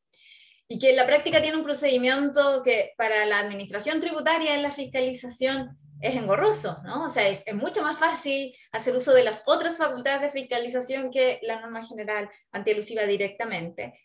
[0.69, 4.71] y que en la práctica tiene un procedimiento que para la administración tributaria en la
[4.71, 7.05] fiscalización es engorroso, ¿no?
[7.05, 11.39] O sea, es, mucho más fácil hacer uso de las otras facultades de fiscalización que
[11.43, 14.01] la norma general antielusiva directamente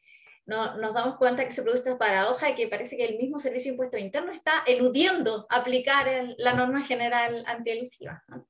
[0.46, 3.40] no, nos damos cuenta que se produce esta paradoja y que parece que el mismo
[3.40, 8.24] Servicio de Impuestos Internos está eludiendo aplicar la norma general antielusiva.
[8.28, 8.48] ¿no?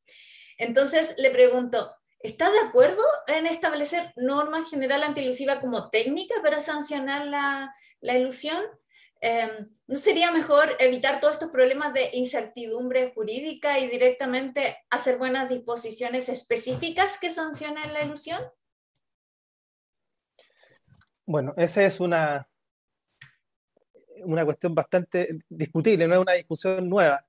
[0.58, 7.28] Entonces le pregunto, ¿está de acuerdo en establecer norma general antielusiva como técnica para sancionar
[7.28, 8.62] la, la ilusión?
[9.28, 9.49] Eh,
[9.88, 16.30] ¿No sería mejor evitar todos estos problemas de incertidumbre jurídica y directamente hacer buenas disposiciones
[16.30, 18.39] específicas que sancionen la ilusión?
[21.26, 22.47] Bueno, esa es una,
[24.17, 27.26] una cuestión bastante discutible, no es una discusión nueva,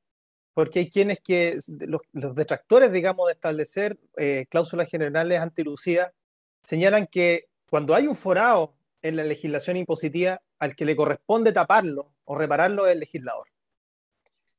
[0.52, 6.12] porque hay quienes que, los, los detractores, digamos, de establecer eh, cláusulas generales antilucidas,
[6.62, 12.12] señalan que cuando hay un forado en la legislación impositiva, al que le corresponde taparlo
[12.24, 13.48] o repararlo es el legislador.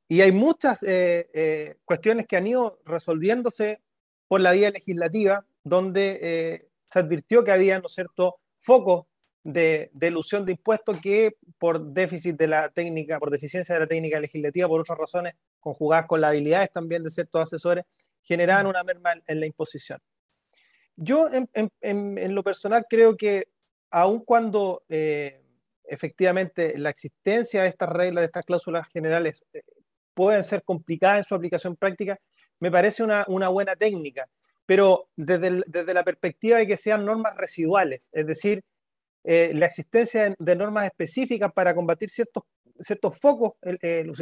[0.07, 3.81] Y hay muchas eh, eh, cuestiones que han ido resolviéndose
[4.27, 9.05] por la vía legislativa, donde eh, se advirtió que había, ¿no cierto?, focos
[9.43, 13.87] de, de, ilusión de impuestos que por déficit de la técnica, por deficiencia de la
[13.87, 17.85] técnica legislativa, por otras razones conjugadas con las habilidades también de ciertos asesores,
[18.23, 20.01] generaban una merma en, la imposición.
[20.97, 23.47] Yo en, en, en, lo personal creo que
[23.89, 25.41] aun cuando eh,
[25.87, 29.61] efectivamente la existencia de estas reglas, de estas cláusulas generales, eh,
[30.13, 32.19] pueden ser complicadas en su aplicación práctica,
[32.59, 34.27] me parece una, una buena técnica,
[34.65, 38.63] pero desde, el, desde la perspectiva de que sean normas residuales, es decir,
[39.23, 42.43] la existencia de, normas específicas para combatir ciertos,
[42.79, 43.53] ciertos focos,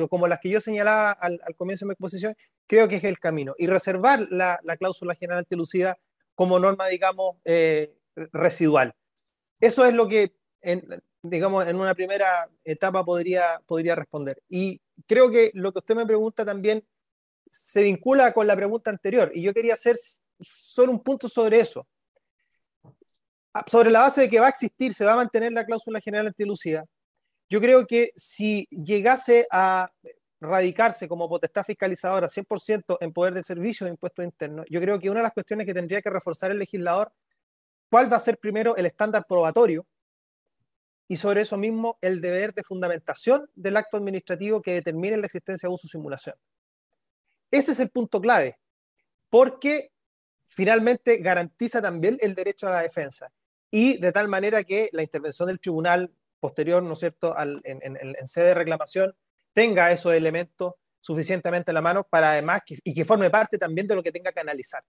[0.10, 2.36] como las que yo señalaba al, comienzo de mi exposición,
[2.66, 3.54] creo que es el camino.
[3.60, 6.00] Y reservar la, cláusula general antilucida
[6.34, 7.38] como norma, digamos,
[8.16, 8.96] residual.
[9.60, 10.34] Eso es lo que,
[11.30, 14.42] digamos, en una primera etapa podría, podría responder.
[14.50, 16.86] Y creo que lo que usted me pregunta también
[17.50, 19.98] se vincula con la pregunta anterior y yo quería hacer
[20.40, 21.88] solo un punto sobre eso.
[23.54, 26.02] Ah, sobre la base de que va a existir, se va a mantener la cláusula
[26.02, 26.84] general antilucida,
[27.50, 29.90] yo creo que si llegase a
[30.42, 35.10] radicarse como potestad fiscalizadora 100% en poder del servicio de impuestos internos, yo creo que
[35.10, 37.12] una de las cuestiones que tendría que reforzar el legislador,
[37.90, 39.86] cuál va a ser primero el estándar probatorio
[41.08, 45.68] y sobre eso mismo el deber de fundamentación del acto administrativo que determine la existencia
[45.68, 46.36] de abuso o simulación.
[47.52, 48.58] Ese es el punto clave,
[49.30, 49.92] porque
[50.46, 53.32] finalmente garantiza también el derecho a la defensa
[53.72, 58.48] y de tal manera que la intervención del tribunal posterior, ¿no es cierto?, en, sede
[58.48, 59.16] de reclamación
[59.54, 63.96] tenga esos elementos suficientemente a la mano para además y que forme parte también de
[63.96, 64.84] lo que tenga que analizar.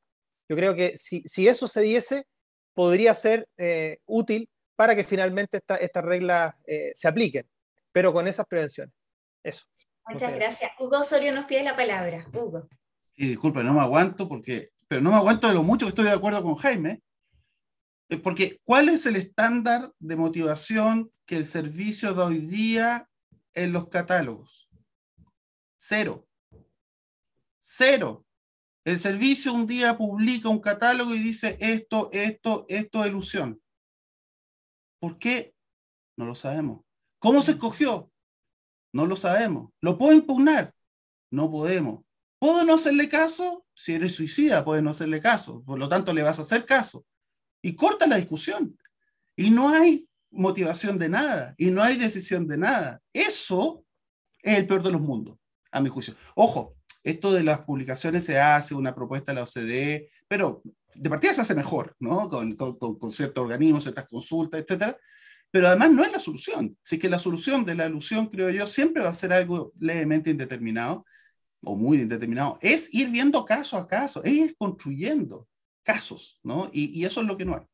[0.48, 2.26] Yo creo que si, eso se diese,
[2.74, 7.48] podría ser eh, útil para que finalmente estas reglas eh, se apliquen,
[7.90, 8.94] pero con esas prevenciones.
[9.42, 9.64] Eso.
[10.08, 10.70] Muchas gracias.
[10.78, 12.26] Hugo Osorio nos pide la palabra.
[12.32, 12.68] Hugo.
[13.16, 16.04] Y disculpe, no me aguanto porque, pero no me aguanto de lo mucho que estoy
[16.04, 17.02] de acuerdo con Jaime.
[18.08, 23.08] Eh, porque, ¿cuál es el estándar de motivación que el servicio da hoy día
[23.54, 24.68] en los catálogos?
[25.76, 26.28] Cero.
[27.58, 28.24] Cero.
[28.84, 33.60] El servicio un día publica un catálogo y dice esto, esto, esto es ilusión.
[35.06, 35.54] ¿Por qué?
[36.16, 36.80] No lo sabemos.
[37.20, 38.10] ¿Cómo se escogió?
[38.92, 39.70] No lo sabemos.
[39.80, 40.74] ¿Lo puedo impugnar?
[41.30, 42.04] No podemos.
[42.40, 43.64] ¿Puedo no hacerle caso?
[43.72, 45.62] Si eres suicida, puedes no hacerle caso.
[45.62, 47.06] Por lo tanto, le vas a hacer caso.
[47.62, 48.76] Y corta la discusión.
[49.36, 51.54] Y no hay motivación de nada.
[51.56, 53.00] Y no hay decisión de nada.
[53.12, 53.84] Eso
[54.42, 55.38] es el peor de los mundos,
[55.70, 56.16] a mi juicio.
[56.34, 56.75] Ojo,
[57.06, 60.62] esto de las publicaciones se hace, una propuesta de la OCDE, pero
[60.94, 62.28] de partida se hace mejor, ¿no?
[62.28, 64.96] Con, con, con ciertos organismos, ciertas consultas, etcétera
[65.50, 66.76] pero además no es la solución.
[66.84, 70.28] Así que la solución de la alusión, creo yo, siempre va a ser algo levemente
[70.28, 71.06] indeterminado
[71.62, 72.58] o muy indeterminado.
[72.60, 75.48] Es ir viendo caso a caso, es ir construyendo
[75.82, 76.68] casos, ¿no?
[76.74, 77.66] Y, eso es lo que no hay.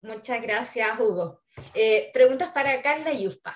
[0.00, 1.42] Muchas gracias, Hugo.
[1.74, 3.54] Eh, preguntas para Carla y Uspa.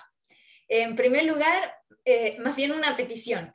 [0.69, 3.53] En primer lugar, eh, más bien una petición,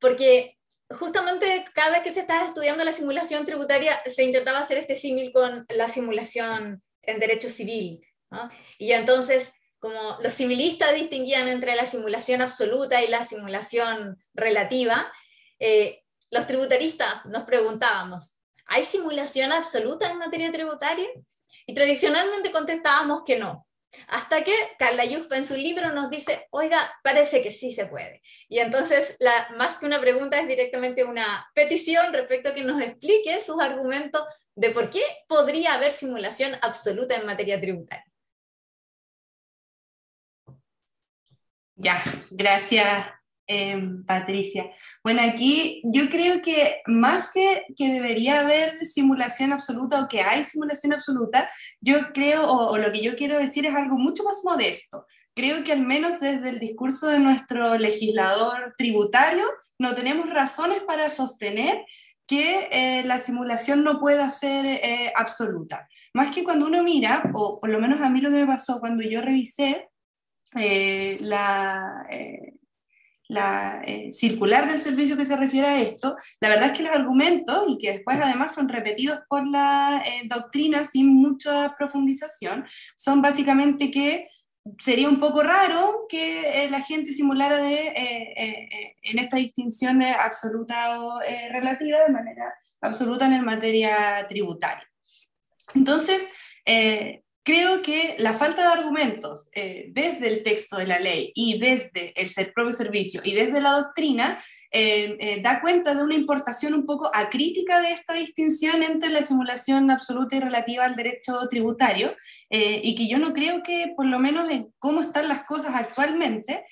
[0.00, 0.58] porque
[0.90, 5.32] justamente cada vez que se estaba estudiando la simulación tributaria, se intentaba hacer este símil
[5.32, 8.00] con la simulación en derecho civil,
[8.78, 15.12] y entonces, como los civilistas distinguían entre la simulación absoluta y la simulación relativa,
[15.58, 21.08] eh, los tributaristas nos preguntábamos, ¿hay simulación absoluta en materia tributaria?
[21.66, 23.65] Y tradicionalmente contestábamos que no.
[24.08, 28.22] Hasta que Carla Yuspa en su libro nos dice, oiga, parece que sí se puede.
[28.48, 32.80] Y entonces, la, más que una pregunta, es directamente una petición respecto a que nos
[32.80, 34.24] explique sus argumentos
[34.54, 38.04] de por qué podría haber simulación absoluta en materia tributaria.
[41.74, 43.16] Ya, gracias
[43.46, 44.70] em, Patricia.
[45.02, 50.44] Bueno, aquí yo creo que más que, que debería haber simulación absoluta o que hay
[50.44, 51.48] simulación absoluta,
[51.80, 55.06] yo creo, o, lo que yo quiero decir es algo mucho más modesto.
[55.34, 59.46] Creo que al menos desde el discurso de nuestro legislador tributario
[59.78, 61.84] no tenemos razones para sostener
[62.26, 65.88] que eh, la simulación no pueda ser eh, absoluta.
[66.14, 68.80] Más que cuando uno mira, o por lo menos a mí lo que me pasó
[68.80, 69.90] cuando yo revisé
[70.54, 72.54] eh, la, eh,
[73.28, 76.94] la eh, circular del servicio que se refiere a esto, la verdad es que los
[76.94, 82.64] argumentos, y que después además son repetidos por la doctrina sin mucha profundización,
[82.96, 84.26] son básicamente que
[84.78, 91.20] sería un poco raro que la gente simulara de, en esta distinción absoluta o
[91.50, 94.86] relativa de manera absoluta en el materia tributaria.
[95.74, 96.28] Entonces,
[97.46, 102.12] Creo que la falta de argumentos eh, desde el texto de la ley y desde
[102.16, 104.42] el propio servicio y desde la doctrina
[104.72, 109.22] eh, eh, da cuenta de una importación un poco acrítica de esta distinción entre la
[109.22, 112.16] simulación absoluta y relativa al derecho tributario
[112.50, 116.64] y que yo no creo que por lo menos en cómo están las cosas actualmente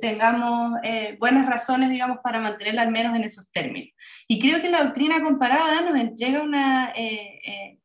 [0.00, 0.80] tengamos
[1.18, 3.90] buenas razones, digamos, para mantenerla al menos en esos términos.
[4.28, 6.92] Y creo que la doctrina comparada nos entrega una...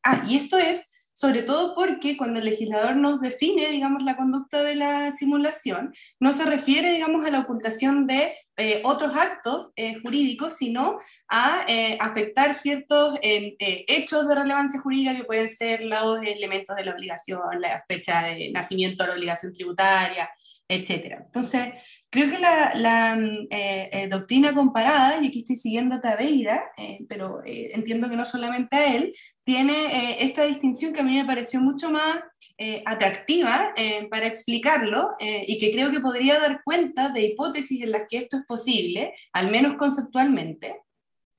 [0.03, 0.86] ah, y esto es
[1.17, 6.31] sobre todo porque cuando el legislador nos define, digamos, la conducta de la simulación, no
[6.31, 11.97] se refiere, digamos, a la ocultación de eh, otros actos eh, jurídicos, sino a eh,
[11.99, 17.83] afectar ciertos hechos de relevancia jurídica que pueden ser los elementos de la obligación, la
[17.87, 20.29] fecha de nacimiento de la obligación tributaria,
[20.67, 21.21] etc.
[21.25, 21.73] Entonces,
[22.09, 26.71] creo que la, mm, doctrina comparada, y aquí estoy siguiendo a Tabeira,
[27.07, 29.13] pero entiendo que no solamente a él,
[29.43, 32.17] tiene esta distinción que a mí me pareció mucho más
[32.59, 37.83] eh, atractiva eh, para explicarlo eh, y que creo que podría dar cuenta de hipótesis
[37.83, 40.81] en las que esto es posible, al menos conceptualmente,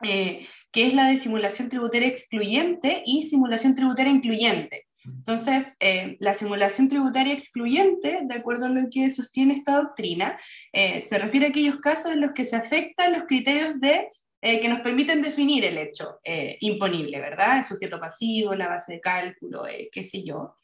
[0.01, 4.87] que es la de simulación tributaria excluyente y simulación tributaria incluyente.
[5.05, 5.76] Entonces,
[6.18, 10.38] la simulación tributaria excluyente, de acuerdo a lo que sostiene esta doctrina,
[10.72, 14.09] se refiere a aquellos casos en los que se afectan los criterios de
[14.40, 16.18] que nos permiten definir el hecho
[16.61, 17.59] imponible, ¿verdad?
[17.59, 20.57] El sujeto pasivo, la base de cálculo, qué sé yo.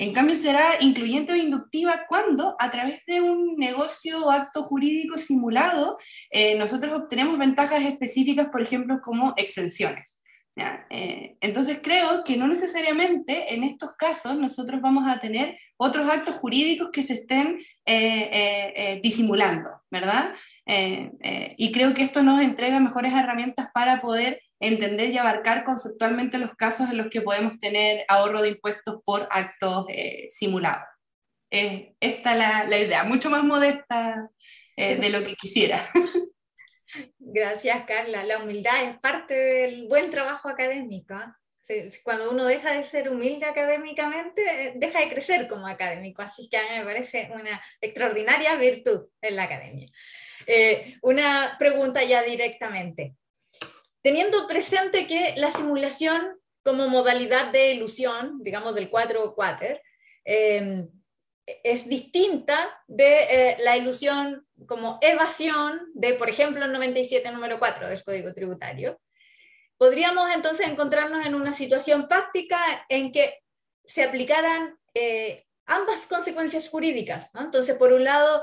[0.00, 5.18] En cambio, será incluyente o inductiva cuando, a través de un negocio o acto jurídico
[5.18, 5.98] simulado,
[6.30, 10.17] eh, nosotros obtenemos ventajas específicas, por ejemplo, como exenciones.
[10.90, 16.36] Eh, entonces creo que no necesariamente en estos casos nosotros vamos a tener otros actos
[16.36, 20.34] jurídicos que se estén eh, disimulando, ¿verdad?
[20.66, 26.54] y creo que esto nos entrega mejores herramientas para poder entender y abarcar conceptualmente los
[26.54, 30.84] casos en los que podemos tener ahorro de impuestos por actos eh, simulados.
[31.50, 34.28] esta es la, idea, mucho más modesta
[34.76, 35.90] eh, de lo que quisiera.
[37.18, 38.24] Gracias, Carla.
[38.24, 41.14] La humildad es parte del buen trabajo académico.
[41.14, 41.38] ¿ah?
[42.02, 46.22] Cuando uno deja de ser humilde académicamente, eh, deja de crecer como académico.
[46.22, 49.88] Así que a mí me parece una extraordinaria virtud en la academia.
[51.02, 53.14] una pregunta ya directamente
[54.02, 59.82] teniendo presente que la simulación como modalidad de ilusión, digamos del 4 quater,
[60.24, 60.86] eh,
[61.64, 67.88] es distinta de eh, la ilusión como evasión de, por ejemplo, el 97 número 4
[67.88, 69.00] del Código Tributario.
[69.76, 73.40] Podríamos entonces encontrarnos en una situación práctica en que
[73.84, 77.28] se aplicaran eh, ambas consecuencias jurídicas.
[77.34, 78.42] Entonces, por un lado,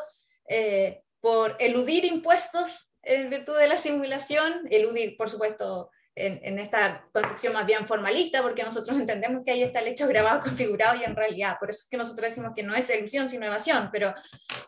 [1.20, 7.66] por eludir impuestos en virtud de la simulación, eludir, por supuesto, en, esta concepción más
[7.66, 11.58] bien formalista, porque nosotros entendemos que ahí está el hecho grabado, configurado y en realidad,
[11.60, 14.14] por eso es que nosotros decimos que no es ilusión, sino evasión, pero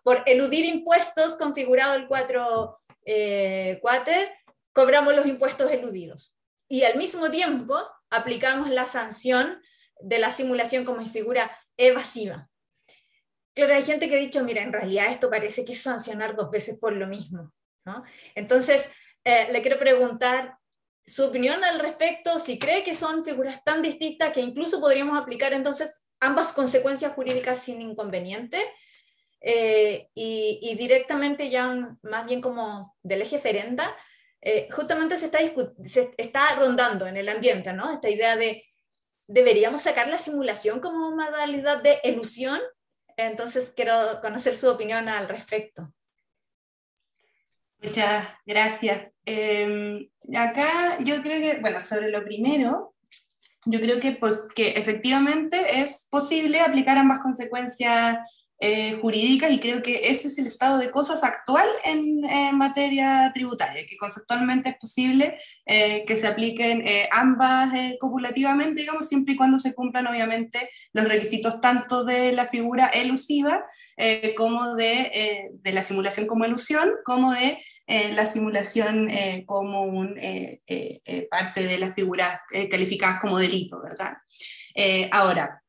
[0.03, 3.79] por eludir impuestos configurado el 4 eh,
[4.73, 6.37] cobramos los impuestos eludidos.
[6.69, 9.61] Y al mismo tiempo aplicamos la sanción
[10.01, 12.49] de la simulación como figura evasiva.
[13.55, 16.51] Claro, hay gente que ha dicho, mira, en realidad esto parece que es sancionar dos
[16.51, 17.51] veces por lo mismo.
[18.35, 18.89] Entonces,
[19.23, 20.57] eh, le quiero preguntar
[21.07, 25.53] su opinión al respecto, si cree que son figuras tan distintas que incluso podríamos aplicar
[25.53, 28.59] entonces ambas consecuencias jurídicas sin inconveniente,
[29.39, 33.95] eh, y, directamente ya más bien como del eje ferenda,
[34.41, 35.39] eh, justamente se está,
[35.85, 37.93] se está rondando en el ambiente, ¿no?
[37.93, 38.65] Esta idea de,
[39.27, 42.59] ¿deberíamos sacar la simulación como modalidad de ilusión?
[43.15, 45.93] Entonces quiero conocer su opinión al respecto.
[47.79, 49.16] Muchas gracias.
[49.29, 52.95] Em, acá yo creo que, bueno, sobre lo primero,
[53.65, 58.19] yo creo que, pues, que efectivamente es posible aplicar ambas consecuencias
[58.61, 62.21] eh, jurídicas y creo que ese es el estado de cosas actual en,
[62.57, 65.35] materia tributaria, que conceptualmente es posible
[65.65, 71.07] eh, que se apliquen eh, ambas copulativamente, digamos, siempre y cuando se cumplan obviamente los
[71.07, 73.63] requisitos tanto de la figura elusiva
[74.37, 77.57] como de, de, la simulación como elusión, como de
[77.87, 79.09] la simulación
[79.45, 80.15] como un,
[81.29, 84.17] parte de las figuras calificadas como delito, ¿verdad?
[85.11, 85.63] ahora,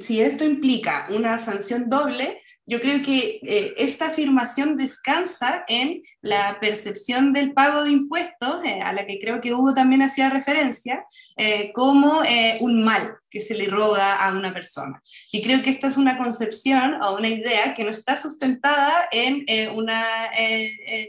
[0.00, 6.58] si esto implica una sanción doble, yo creo que eh, esta afirmación descansa en la
[6.60, 11.04] percepción del pago de impuestos, eh, a la que creo que Hugo también hacía referencia,
[11.36, 12.22] eh, como
[12.60, 15.00] un mal que se le roga a una persona.
[15.32, 19.44] Y creo que esta es una concepción o una idea que no está sustentada en
[19.74, 20.02] una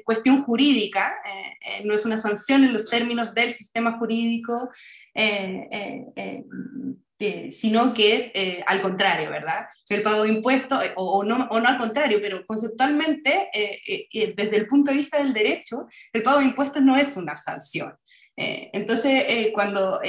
[0.03, 1.15] cuestión jurídica,
[1.83, 4.71] no es una sanción en los términos del sistema jurídico
[7.17, 9.67] eh, sino que eh, al contrario, ¿verdad?
[9.87, 13.49] El pago de impuestos, eh, o, no, o no al contrario, pero conceptualmente,
[14.13, 17.95] desde el punto de vista del derecho, el pago de impuestos no es una sanción.
[18.35, 20.01] entonces, cuando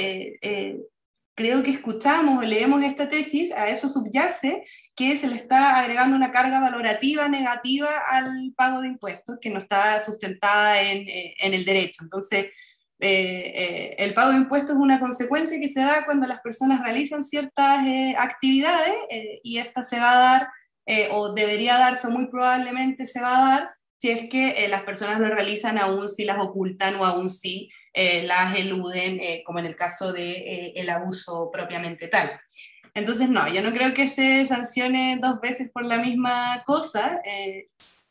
[1.33, 6.15] creo que escuchamos o leemos esta tesis, a eso subyace que se le está agregando
[6.15, 11.63] una carga valorativa negativa al pago de impuestos que no está sustentada en, en el
[11.63, 12.03] derecho.
[12.03, 12.47] Entonces,
[12.99, 17.85] el pago de impuestos es una consecuencia que se da cuando las personas realizan ciertas
[18.17, 18.95] actividades
[19.43, 20.49] y esta se va a dar
[21.11, 23.69] o debería darse o muy probablemente se va a dar
[23.99, 28.57] si es que las personas lo realizan aún si las ocultan o aún si las
[28.57, 32.31] eluden, como en el caso del el abuso propiamente tal.
[32.97, 37.67] Entonces, no, yo no creo que se sancione dos veces por la misma cosa, eh,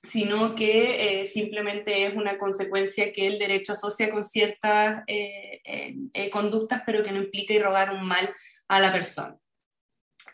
[0.07, 6.83] sino que eh, simplemente es una consecuencia que el derecho asocia con ciertas eh, conductas,
[6.87, 8.35] pero que no implica irrogar un mal
[8.69, 9.37] a la persona.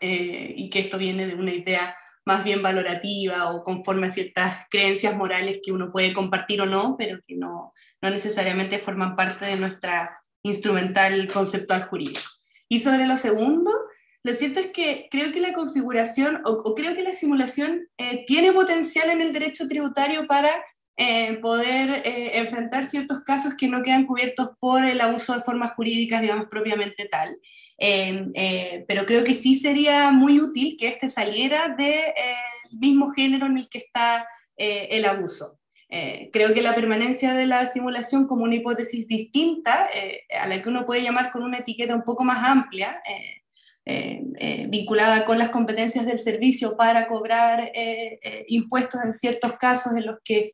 [0.01, 1.95] y que esto viene de una idea
[2.25, 6.95] más bien valorativa o conforme a ciertas creencias morales que uno puede compartir o no,
[6.97, 12.29] pero que no, no necesariamente forman parte de nuestra instrumental conceptual jurídico.
[12.69, 13.71] Y sobre lo segundo,
[14.23, 18.53] lo cierto es que creo que la configuración o, creo que la simulación eh, tiene
[18.53, 20.49] potencial en el derecho tributario para
[20.95, 25.73] eh, poder eh, enfrentar ciertos casos que no quedan cubiertos por el abuso de formas
[25.73, 27.35] jurídicas, digamos, propiamente tal.
[28.87, 33.67] pero creo que sí sería muy útil que este saliera del mismo género en el
[33.67, 34.25] que está
[34.55, 35.59] el abuso.
[36.31, 39.89] creo que la permanencia de la simulación como una hipótesis distinta,
[40.39, 43.01] a la que uno puede llamar con una etiqueta un poco más amplia,
[43.85, 50.05] eh, vinculada con las competencias del servicio para cobrar eh, impuestos en ciertos casos en
[50.05, 50.53] los que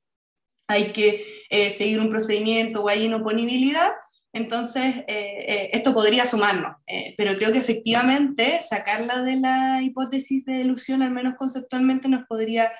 [0.67, 1.25] hay que
[1.71, 3.89] seguir un procedimiento o hay inoponibilidad,
[4.33, 6.75] entonces esto podría sumarnos.
[7.17, 12.71] pero creo que efectivamente sacarla de la hipótesis de ilusión, al menos conceptualmente, nos podría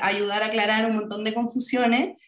[0.00, 2.18] ayudar a aclarar un montón de confusiones.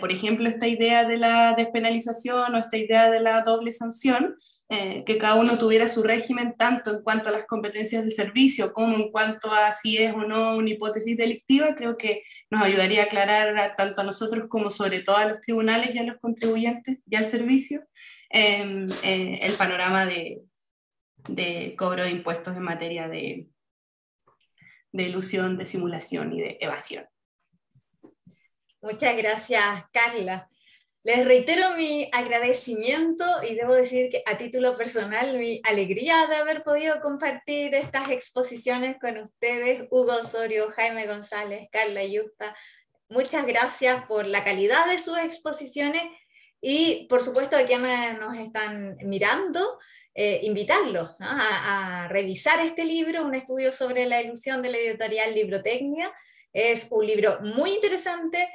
[0.00, 4.34] por ejemplo, esta idea de la despenalización o esta idea de la doble sanción,
[4.70, 8.74] eh, que cada uno tuviera su régimen tanto en cuanto a las competencias de servicio
[8.74, 13.02] como en cuanto a si es o no una hipótesis delictiva, creo que nos ayudaría
[13.02, 16.98] a aclarar tanto a nosotros como sobre todo a los tribunales y a los contribuyentes
[17.08, 17.82] y al servicio
[18.28, 20.42] em, eh, el panorama de,
[21.28, 23.48] de, cobro de impuestos en materia de,
[24.92, 27.06] de ilusión, de simulación y de evasión.
[28.82, 30.50] Muchas gracias, Carla.
[31.08, 36.62] Les reitero mi agradecimiento y debo decir que a título personal mi alegría de haber
[36.62, 42.54] podido compartir estas exposiciones con ustedes, Hugo Osorio, Jaime González, Carla Yusta.
[43.08, 46.02] Muchas gracias por la calidad de sus exposiciones
[46.60, 49.78] y por supuesto a quienes nos están mirando,
[50.14, 55.34] eh, invitarlos a, a, revisar este libro, un estudio sobre la ilusión de la editorial
[55.34, 56.12] Librotecnia.
[56.52, 58.46] Es un libro muy interesante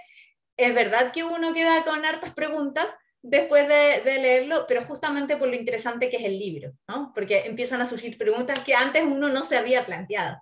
[0.57, 2.87] es verdad que uno queda con hartas preguntas
[3.21, 7.11] después de, leerlo, pero justamente por lo interesante que es el libro, ¿no?
[7.15, 10.37] Porque empiezan a surgir preguntas que antes uno no se había planteado.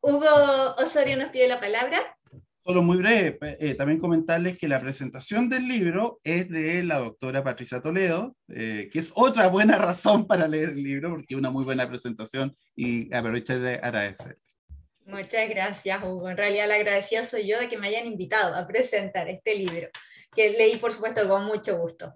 [0.00, 2.16] Hugo Osorio nos pide la palabra.
[2.64, 7.44] Solo muy breve, eh, también comentarles que la presentación del libro es de la doctora
[7.44, 11.64] Patricia Toledo, eh, que es otra buena razón para leer el libro, porque una muy
[11.64, 14.38] buena presentación y aprovecho de agradecer.
[15.06, 16.30] Muchas gracias, Hugo.
[16.30, 19.90] En realidad la agradecida soy yo de que me hayan invitado a presentar este libro,
[20.34, 22.14] que leí, por supuesto, con mucho gusto.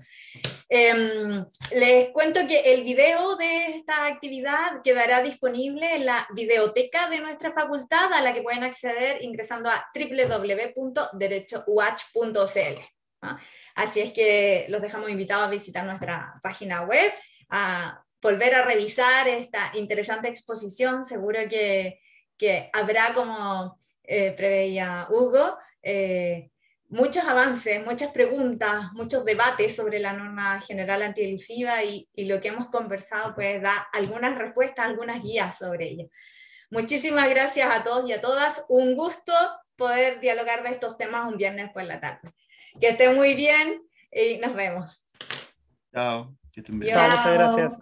[0.70, 7.20] Em, les cuento que el video de esta actividad quedará disponible en la videoteca de
[7.20, 12.80] nuestra facultad, a la que pueden acceder ingresando a www.derechowatch.cl.
[13.74, 17.12] Así es que los dejamos invitados a visitar nuestra página web,
[17.50, 21.04] a volver a revisar esta interesante exposición.
[21.04, 22.00] Seguro que
[22.38, 26.50] que habrá, como eh, preveía Hugo, eh,
[26.88, 32.48] muchos avances, muchas preguntas, muchos debates sobre la norma general antielusiva y, y lo que
[32.48, 36.08] hemos conversado pues da algunas respuestas, algunas guías sobre ello.
[36.70, 38.64] Muchísimas gracias a todos y a todas.
[38.68, 39.32] Un gusto
[39.76, 42.32] poder dialogar de estos temas un viernes por la tarde.
[42.80, 43.82] Que estén muy bien
[44.12, 45.06] y nos vemos.
[45.94, 46.34] Chao.
[46.52, 46.94] Que estén bien.
[46.94, 47.78] Chao, muchas gracias.